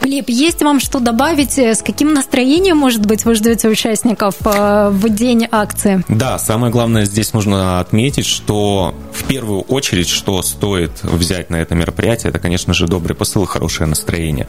Глеб, 0.00 0.28
есть 0.28 0.62
вам 0.62 0.80
что 0.80 1.00
добавить? 1.00 1.58
С 1.58 1.82
каким 1.82 2.14
настроением, 2.14 2.76
может 2.76 3.06
быть, 3.06 3.24
вы 3.24 3.34
ждете 3.34 3.68
участников 3.68 4.34
э, 4.44 4.90
в 4.90 5.08
день 5.08 5.46
акции? 5.50 6.04
Да, 6.08 6.38
самое 6.38 6.72
главное 6.72 7.04
здесь 7.04 7.32
нужно 7.32 7.80
отметить, 7.80 8.26
что 8.26 8.94
в 9.12 9.24
первую 9.24 9.62
очередь, 9.62 10.08
что 10.08 10.40
стоит 10.42 11.02
взять 11.02 11.50
на 11.50 11.56
это 11.56 11.74
мероприятие, 11.74 12.30
это, 12.30 12.38
конечно 12.38 12.74
же, 12.74 12.86
добрый 12.86 13.16
посыл 13.16 13.44
и 13.44 13.46
хорошее 13.46 13.88
настроение. 13.88 14.48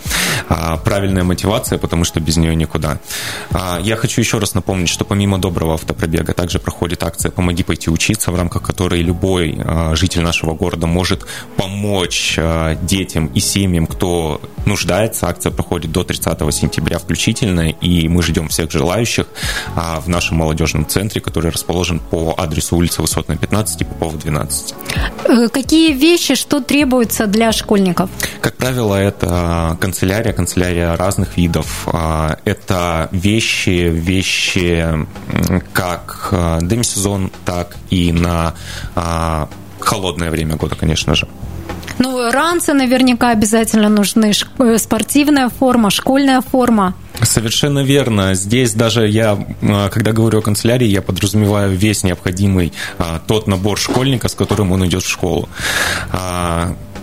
А, 0.50 0.78
правильная 0.78 1.24
мотивация, 1.24 1.78
потому 1.78 2.04
что 2.04 2.20
без 2.20 2.38
нее 2.38 2.56
никуда. 2.56 3.00
А, 3.52 3.80
я 3.82 3.96
хочу 3.96 4.22
еще 4.22 4.37
раз 4.40 4.56
напомнить, 4.56 4.90
что 4.90 5.06
помимо 5.06 5.38
доброго 5.38 5.74
автопробега 5.74 6.34
также 6.34 6.60
проходит 6.60 7.04
акция 7.04 7.32
«Помоги 7.32 7.64
пойти 7.64 7.90
учиться», 7.90 8.32
в 8.32 8.36
рамках 8.36 8.64
которой 8.64 8.88
которой 8.88 9.02
любой 9.02 9.58
а, 9.60 9.96
житель 9.96 10.22
нашего 10.22 10.54
города 10.54 10.88
может 10.88 11.26
помочь 11.58 12.36
а, 12.38 12.76
детям 12.76 13.28
и 13.36 13.40
семьям, 13.40 13.86
кто 13.86 14.40
нуждается. 14.68 15.28
Акция 15.28 15.52
проходит 15.52 15.92
до 15.92 16.04
30 16.04 16.54
сентября 16.54 17.00
включительно, 17.00 17.70
и 17.70 18.08
мы 18.08 18.22
ждем 18.22 18.50
всех 18.50 18.72
желающих 18.72 19.28
а, 19.76 20.00
в 20.00 20.08
нашем 20.10 20.38
молодежном 20.38 20.86
центре, 20.86 21.22
который 21.22 21.52
расположен 21.52 22.00
по 22.00 22.36
адресу 22.38 22.76
улицы 22.76 23.02
Высотная, 23.02 23.38
15 23.38 23.82
и 23.82 23.86
Попова, 23.86 24.18
12. 24.18 24.76
Э, 25.26 25.48
какие 25.50 25.94
вещи, 25.94 26.36
что 26.36 26.60
требуется 26.60 27.28
для 27.28 27.52
школьников? 27.52 28.10
Как 28.42 28.58
правило, 28.58 28.96
это 28.96 29.78
канцелярия, 29.80 30.34
канцелярия 30.34 30.96
разных 30.96 31.38
видов. 31.38 31.88
Это 32.46 33.10
вещи, 33.12 33.90
вещи 33.90 34.86
как 35.74 36.34
демисезон, 36.62 37.32
так 37.46 37.76
и 37.90 38.12
на 38.12 38.54
а, 38.96 39.50
холодное 39.80 40.32
время 40.32 40.56
года, 40.56 40.76
конечно 40.76 41.16
же. 41.16 41.28
Ну, 42.00 42.32
ранцы 42.32 42.74
наверняка 42.74 43.30
обязательно 43.30 43.90
нужны. 43.90 44.32
Э, 44.60 44.78
спортивная 44.78 45.50
форма, 45.50 45.90
школьная 45.90 46.42
форма. 46.42 46.94
Совершенно 47.22 47.84
верно. 47.84 48.36
Здесь 48.36 48.74
даже 48.74 49.08
я, 49.08 49.38
а, 49.64 49.90
когда 49.90 50.12
говорю 50.12 50.40
о 50.40 50.42
канцелярии, 50.42 50.88
я 50.88 51.02
подразумеваю 51.02 51.76
весь 51.76 52.04
необходимый 52.04 52.74
а, 53.00 53.20
тот 53.26 53.48
набор 53.48 53.80
школьника, 53.80 54.28
с 54.28 54.36
которым 54.36 54.72
он 54.72 54.86
идет 54.86 55.04
в 55.04 55.10
школу. 55.10 55.50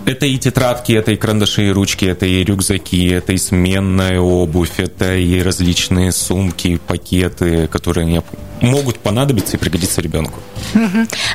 Это 0.05 0.27
и 0.27 0.37
тетрадки, 0.37 0.93
это 0.93 1.11
и 1.11 1.15
карандаши, 1.15 1.67
и 1.67 1.71
ручки, 1.71 2.05
это 2.05 2.27
и 2.27 2.43
рюкзаки, 2.43 3.07
это 3.07 3.33
и 3.33 3.37
сменная 3.37 4.19
обувь, 4.19 4.77
это 4.79 5.15
и 5.15 5.41
различные 5.41 6.11
сумки, 6.11 6.79
пакеты, 6.87 7.67
которые 7.67 8.21
могут 8.61 8.99
понадобиться 8.99 9.57
и 9.57 9.59
пригодиться 9.59 10.01
ребенку. 10.01 10.39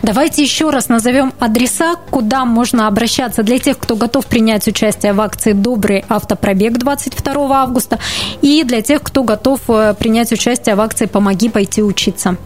Давайте 0.03 0.43
еще 0.43 0.71
раз 0.71 0.89
назовем 0.89 1.33
адреса, 1.41 1.97
куда 2.11 2.45
можно 2.45 2.87
обращаться 2.87 3.43
для 3.43 3.59
тех, 3.59 3.79
кто 3.79 3.97
готов 3.97 4.27
принять 4.27 4.69
участие 4.69 5.13
в 5.15 5.21
акции 5.21 5.53
«Добрый 5.53 6.05
автопробег» 6.09 6.79
22 6.79 7.63
августа 7.63 7.99
и 8.41 8.63
для 8.63 8.83
тех, 8.83 9.03
кто 9.03 9.25
готов 9.25 9.61
э, 9.69 9.95
принять 9.99 10.33
участие 10.33 10.77
в 10.77 10.81
акции 10.81 11.07
«Помоги 11.07 11.49
пойти 11.49 11.83
учиться». 11.83 12.37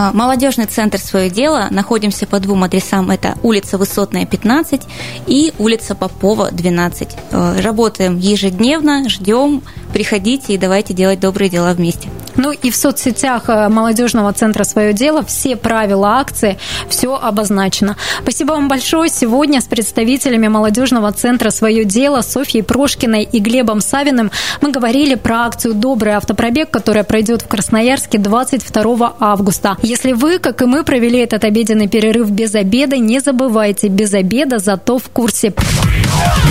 А, 0.00 0.12
молодежный 0.12 0.66
центр 0.66 1.00
«Свое 1.00 1.28
дело». 1.28 1.66
Находимся 1.72 2.24
по 2.24 2.38
двум 2.38 2.62
адресам. 2.62 3.10
Это 3.10 3.36
улица 3.42 3.78
Высотная, 3.78 4.26
15 4.26 4.82
и 5.26 5.52
улица 5.58 5.96
Попова, 5.96 6.52
12. 6.52 7.16
Э, 7.32 7.60
работаем 7.60 8.16
ежедневно, 8.16 9.08
ждем, 9.08 9.64
приходите 9.92 10.54
и 10.54 10.58
давайте 10.58 10.94
делать 10.94 11.20
добрые 11.20 11.48
дела 11.48 11.72
вместе. 11.72 12.08
Ну 12.38 12.52
и 12.52 12.70
в 12.70 12.76
соцсетях 12.76 13.48
э, 13.48 13.68
молодежного 13.68 14.32
центра 14.32 14.62
«Свое 14.62 14.92
дело» 14.92 15.24
все 15.24 15.56
правила 15.56 16.18
акции, 16.18 16.56
все 16.88 17.16
обозначено. 17.16 17.96
Спасибо 18.22 18.52
вам 18.52 18.68
большое. 18.68 19.10
Сегодня 19.10 19.60
с 19.60 19.64
представителями 19.64 20.46
молодежного 20.46 21.10
центра 21.10 21.50
«Свое 21.50 21.84
дело» 21.84 22.20
Софьей 22.20 22.62
Прошкиной 22.62 23.24
и 23.24 23.40
Глебом 23.40 23.80
Савиным 23.80 24.30
мы 24.60 24.70
говорили 24.70 25.16
про 25.16 25.46
акцию 25.46 25.74
«Добрый 25.74 26.12
автопробег», 26.12 26.70
которая 26.70 27.02
пройдет 27.02 27.42
в 27.42 27.48
Красноярске 27.48 28.18
22 28.18 29.16
августа. 29.18 29.76
Если 29.82 30.12
вы, 30.12 30.38
как 30.38 30.62
и 30.62 30.66
мы, 30.66 30.84
провели 30.84 31.18
этот 31.18 31.42
обеденный 31.42 31.88
перерыв 31.88 32.30
без 32.30 32.54
обеда, 32.54 32.98
не 32.98 33.18
забывайте, 33.18 33.88
без 33.88 34.14
обеда, 34.14 34.60
зато 34.60 34.98
в 34.98 35.08
курсе. 35.08 35.52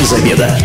Без 0.01 0.11
обеда. 0.11 0.57